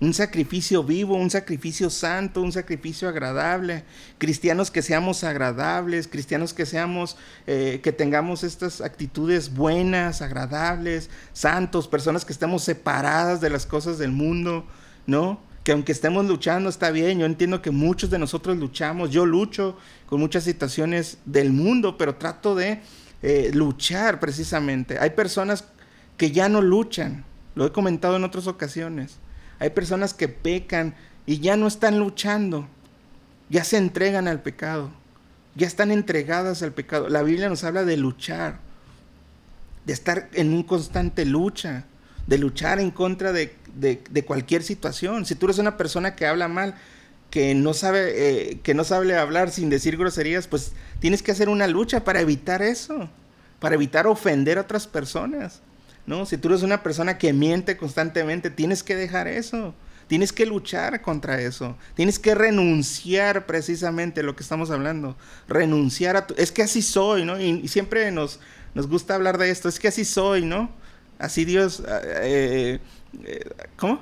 Un 0.00 0.14
sacrificio 0.14 0.84
vivo, 0.84 1.16
un 1.16 1.28
sacrificio 1.28 1.90
santo, 1.90 2.40
un 2.40 2.52
sacrificio 2.52 3.08
agradable. 3.08 3.82
Cristianos 4.18 4.70
que 4.70 4.80
seamos 4.80 5.24
agradables, 5.24 6.06
cristianos 6.06 6.54
que 6.54 6.66
seamos, 6.66 7.16
eh, 7.48 7.80
que 7.82 7.90
tengamos 7.90 8.44
estas 8.44 8.80
actitudes 8.80 9.52
buenas, 9.52 10.22
agradables, 10.22 11.10
santos, 11.32 11.88
personas 11.88 12.24
que 12.24 12.32
estemos 12.32 12.62
separadas 12.62 13.40
de 13.40 13.50
las 13.50 13.66
cosas 13.66 13.98
del 13.98 14.12
mundo, 14.12 14.64
¿no? 15.06 15.40
que 15.68 15.72
aunque 15.72 15.92
estemos 15.92 16.24
luchando 16.24 16.70
está 16.70 16.90
bien, 16.90 17.18
yo 17.18 17.26
entiendo 17.26 17.60
que 17.60 17.70
muchos 17.70 18.08
de 18.08 18.18
nosotros 18.18 18.56
luchamos, 18.56 19.10
yo 19.10 19.26
lucho 19.26 19.76
con 20.06 20.18
muchas 20.18 20.44
situaciones 20.44 21.18
del 21.26 21.52
mundo, 21.52 21.98
pero 21.98 22.14
trato 22.14 22.54
de 22.54 22.80
eh, 23.20 23.50
luchar 23.52 24.18
precisamente. 24.18 24.98
Hay 24.98 25.10
personas 25.10 25.64
que 26.16 26.30
ya 26.30 26.48
no 26.48 26.62
luchan, 26.62 27.26
lo 27.54 27.66
he 27.66 27.72
comentado 27.72 28.16
en 28.16 28.24
otras 28.24 28.46
ocasiones, 28.46 29.18
hay 29.58 29.70
personas 29.70 30.14
que 30.14 30.28
pecan 30.28 30.94
y 31.26 31.40
ya 31.40 31.56
no 31.56 31.66
están 31.66 31.98
luchando, 31.98 32.68
ya 33.48 33.64
se 33.64 33.76
entregan 33.76 34.28
al 34.28 34.40
pecado, 34.42 34.90
ya 35.54 35.66
están 35.66 35.90
entregadas 35.90 36.62
al 36.62 36.72
pecado. 36.72 37.08
La 37.08 37.22
Biblia 37.22 37.48
nos 37.48 37.64
habla 37.64 37.84
de 37.84 37.96
luchar, 37.96 38.58
de 39.84 39.92
estar 39.92 40.28
en 40.32 40.52
un 40.52 40.62
constante 40.62 41.24
lucha, 41.24 41.84
de 42.26 42.38
luchar 42.38 42.78
en 42.78 42.90
contra 42.90 43.32
de 43.32 44.24
cualquier 44.26 44.62
situación. 44.62 45.26
Si 45.26 45.34
tú 45.34 45.46
eres 45.46 45.58
una 45.58 45.76
persona 45.76 46.14
que 46.14 46.26
habla 46.26 46.48
mal, 46.48 46.74
que 47.30 47.54
no 47.54 47.74
sabe, 47.74 48.50
eh, 48.50 48.60
que 48.62 48.74
no 48.74 48.84
sabe 48.84 49.16
hablar 49.16 49.50
sin 49.50 49.68
decir 49.68 49.96
groserías, 49.96 50.46
pues 50.46 50.72
tienes 51.00 51.22
que 51.22 51.32
hacer 51.32 51.48
una 51.48 51.66
lucha 51.66 52.04
para 52.04 52.20
evitar 52.20 52.62
eso, 52.62 53.08
para 53.60 53.74
evitar 53.74 54.06
ofender 54.06 54.58
a 54.58 54.62
otras 54.62 54.86
personas. 54.86 55.60
¿No? 56.08 56.24
Si 56.24 56.38
tú 56.38 56.48
eres 56.48 56.62
una 56.62 56.82
persona 56.82 57.18
que 57.18 57.34
miente 57.34 57.76
constantemente, 57.76 58.48
tienes 58.48 58.82
que 58.82 58.96
dejar 58.96 59.28
eso. 59.28 59.74
Tienes 60.06 60.32
que 60.32 60.46
luchar 60.46 61.02
contra 61.02 61.38
eso. 61.38 61.76
Tienes 61.94 62.18
que 62.18 62.34
renunciar 62.34 63.44
precisamente 63.44 64.20
a 64.20 64.22
lo 64.22 64.34
que 64.34 64.42
estamos 64.42 64.70
hablando. 64.70 65.16
Renunciar 65.48 66.16
a 66.16 66.26
tu... 66.26 66.34
Es 66.38 66.50
que 66.50 66.62
así 66.62 66.80
soy, 66.80 67.26
¿no? 67.26 67.38
Y, 67.38 67.68
siempre 67.68 68.10
nos, 68.10 68.40
nos 68.74 68.88
gusta 68.88 69.14
hablar 69.14 69.36
de 69.36 69.50
esto. 69.50 69.68
Es 69.68 69.78
que 69.78 69.88
así 69.88 70.06
soy, 70.06 70.46
¿no? 70.46 70.70
Así 71.18 71.44
Dios... 71.44 71.82
Eh, 71.86 72.80
eh, 73.24 73.50
¿Cómo? 73.76 74.00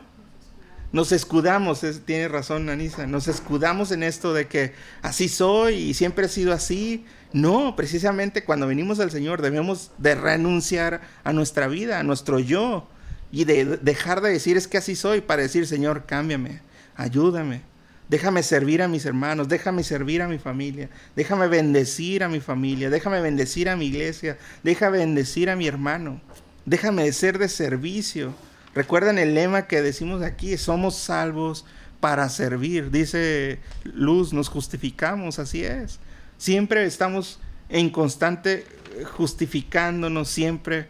Nos 0.93 1.11
escudamos, 1.11 1.85
tiene 2.05 2.29
razón 2.29 2.69
Anisa, 2.71 3.07
nos 3.07 3.27
escudamos 3.27 3.91
en 3.91 4.05
esto 4.05 4.33
de 4.33 4.47
que 4.47 4.73
así 5.03 5.29
soy 5.29 5.75
y 5.75 5.95
siempre 5.95 6.27
he 6.27 6.29
sido 6.29 6.53
así. 6.53 7.05
No, 7.37 7.77
precisamente 7.77 8.45
cuando 8.45 8.67
venimos 8.67 8.99
al 8.99 9.11
Señor 9.11 9.43
debemos 9.43 9.91
de 9.99 10.15
renunciar 10.15 11.03
a 11.23 11.35
nuestra 11.35 11.69
vida, 11.69 12.01
a 12.01 12.03
nuestro 12.03 12.39
yo, 12.39 12.89
y 13.31 13.45
de 13.45 13.77
dejar 13.77 14.23
de 14.23 14.31
decir 14.31 14.57
es 14.57 14.67
que 14.67 14.79
así 14.79 14.97
soy 14.97 15.21
para 15.21 15.43
decir 15.43 15.67
Señor, 15.67 16.07
cámbiame, 16.07 16.63
ayúdame, 16.97 17.61
déjame 18.09 18.43
servir 18.43 18.81
a 18.81 18.89
mis 18.89 19.05
hermanos, 19.05 19.49
déjame 19.49 19.85
servir 19.85 20.23
a 20.23 20.29
mi 20.29 20.39
familia, 20.39 20.89
déjame 21.15 21.47
bendecir 21.47 22.25
a 22.25 22.31
mi 22.31 22.41
familia, 22.41 22.89
déjame 22.89 23.21
bendecir 23.21 23.69
a 23.69 23.77
mi 23.77 23.89
iglesia, 23.89 24.39
déjame 24.63 24.97
bendecir 24.97 25.51
a 25.51 25.57
mi 25.57 25.67
hermano, 25.67 26.23
déjame 26.65 27.13
ser 27.13 27.39
de 27.39 27.51
servicio 27.51 28.33
Recuerden 28.75 29.19
el 29.19 29.33
lema 29.33 29.67
que 29.69 29.81
decimos 29.81 30.23
aquí, 30.23 30.59
somos 30.59 30.97
salvos 30.97 31.65
para 31.99 32.29
servir. 32.29 32.91
Dice 32.91 33.59
Luz, 33.85 34.35
nos 34.35 34.51
justificamos, 34.51 35.39
así 35.39 35.65
es. 35.65 35.99
Siempre 36.39 36.85
estamos 36.85 37.39
en 37.69 37.91
constante 37.91 38.65
eh, 38.97 39.05
justificándonos 39.05 40.29
siempre 40.29 40.89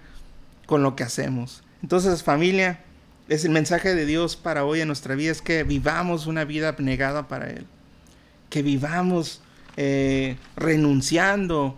con 0.66 0.82
lo 0.82 0.96
que 0.96 1.04
hacemos. 1.04 1.62
Entonces, 1.82 2.22
familia, 2.22 2.80
es 3.28 3.44
el 3.44 3.50
mensaje 3.50 3.94
de 3.94 4.06
Dios 4.06 4.36
para 4.36 4.64
hoy 4.64 4.80
en 4.80 4.88
nuestra 4.88 5.14
vida, 5.14 5.32
es 5.32 5.42
que 5.42 5.64
vivamos 5.64 6.26
una 6.26 6.44
vida 6.44 6.68
abnegada 6.68 7.28
para 7.28 7.50
Él. 7.50 7.66
Que 8.50 8.62
vivamos 8.62 9.40
eh, 9.76 10.36
renunciando 10.56 11.76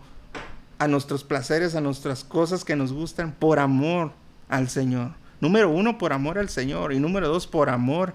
a 0.79 0.89
nuestros 0.89 1.25
placeres, 1.25 1.75
a 1.75 1.81
nuestras 1.81 2.25
cosas 2.25 2.65
que 2.65 2.77
nos 2.77 2.93
gustan, 2.93 3.33
por 3.33 3.59
amor 3.59 4.13
al 4.49 4.69
Señor. 4.69 5.13
Número 5.41 5.71
uno, 5.71 5.99
por 5.99 6.13
amor 6.13 6.39
al 6.39 6.49
Señor. 6.49 6.93
Y 6.93 7.01
número 7.01 7.29
dos, 7.29 7.47
por 7.47 7.71
amor 7.71 8.15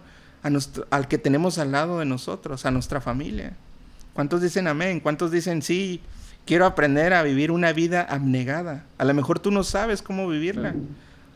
al 0.90 1.08
que 1.08 1.18
tenemos 1.18 1.58
al 1.58 1.72
lado 1.72 2.00
de 2.00 2.06
nosotros, 2.06 2.66
a 2.66 2.72
nuestra 2.72 3.02
familia. 3.02 3.54
¿Cuántos 4.14 4.42
dicen 4.42 4.68
amén? 4.68 5.00
¿Cuántos 5.00 5.32
dicen 5.32 5.62
sí? 5.62 6.02
Quiero 6.46 6.66
aprender 6.66 7.14
a 7.14 7.24
vivir 7.24 7.52
una 7.52 7.74
vida 7.74 8.02
abnegada. 8.02 8.86
A 8.98 9.06
lo 9.06 9.14
mejor 9.14 9.40
tú 9.40 9.52
no 9.52 9.64
sabes 9.64 10.02
cómo 10.02 10.28
vivirla. 10.28 10.76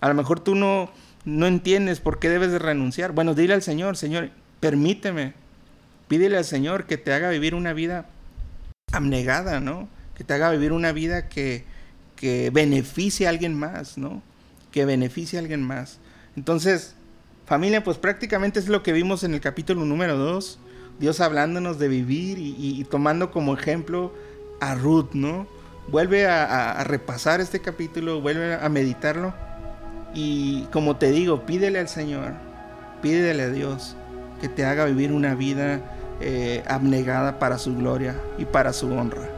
A 0.01 0.07
lo 0.09 0.13
mejor 0.13 0.39
tú 0.39 0.55
no, 0.55 0.91
no 1.25 1.47
entiendes 1.47 1.99
por 1.99 2.19
qué 2.19 2.29
debes 2.29 2.51
de 2.51 2.59
renunciar. 2.59 3.13
Bueno, 3.13 3.33
dile 3.33 3.53
al 3.53 3.61
Señor, 3.61 3.97
Señor, 3.97 4.29
permíteme. 4.59 5.33
Pídele 6.07 6.37
al 6.37 6.45
Señor 6.45 6.85
que 6.85 6.97
te 6.97 7.13
haga 7.13 7.29
vivir 7.29 7.55
una 7.55 7.73
vida 7.73 8.05
abnegada, 8.91 9.59
¿no? 9.59 9.87
Que 10.15 10.23
te 10.23 10.33
haga 10.33 10.51
vivir 10.51 10.71
una 10.71 10.91
vida 10.91 11.29
que, 11.29 11.63
que 12.15 12.49
beneficie 12.51 13.27
a 13.27 13.29
alguien 13.29 13.57
más, 13.57 13.97
¿no? 13.97 14.21
que 14.71 14.85
beneficie 14.85 15.39
a 15.39 15.41
alguien 15.41 15.63
más. 15.63 15.97
Entonces, 16.35 16.93
familia, 17.47 17.83
pues 17.83 17.97
prácticamente 17.97 18.59
es 18.59 18.67
lo 18.67 18.83
que 18.83 18.93
vimos 18.93 19.23
en 19.23 19.33
el 19.33 19.41
capítulo 19.41 19.85
número 19.85 20.17
2. 20.17 20.59
Dios 20.99 21.21
hablándonos 21.21 21.77
de 21.79 21.87
vivir 21.87 22.37
y, 22.39 22.83
tomando 22.85 23.31
como 23.31 23.53
ejemplo 23.53 24.11
a 24.59 24.75
Ruth, 24.75 25.11
¿no? 25.13 25.47
Vuelve 25.89 26.27
a, 26.27 26.83
repasar 26.83 27.39
este 27.39 27.61
capítulo, 27.61 28.19
vuelve 28.21 28.55
a 28.55 28.67
meditarlo. 28.69 29.33
Y 30.13 30.63
como 30.71 30.95
te 30.95 31.11
digo, 31.11 31.45
pídele 31.45 31.79
al 31.79 31.87
Señor, 31.87 32.33
pídele 33.01 33.43
a 33.43 33.49
Dios 33.49 33.95
que 34.41 34.49
te 34.49 34.65
haga 34.65 34.85
vivir 34.85 35.11
una 35.11 35.35
vida 35.35 35.81
eh, 36.19 36.63
abnegada 36.67 37.37
para 37.39 37.57
su 37.57 37.75
gloria 37.75 38.15
y 38.37 38.45
para 38.45 38.73
su 38.73 38.91
honra. 38.91 39.36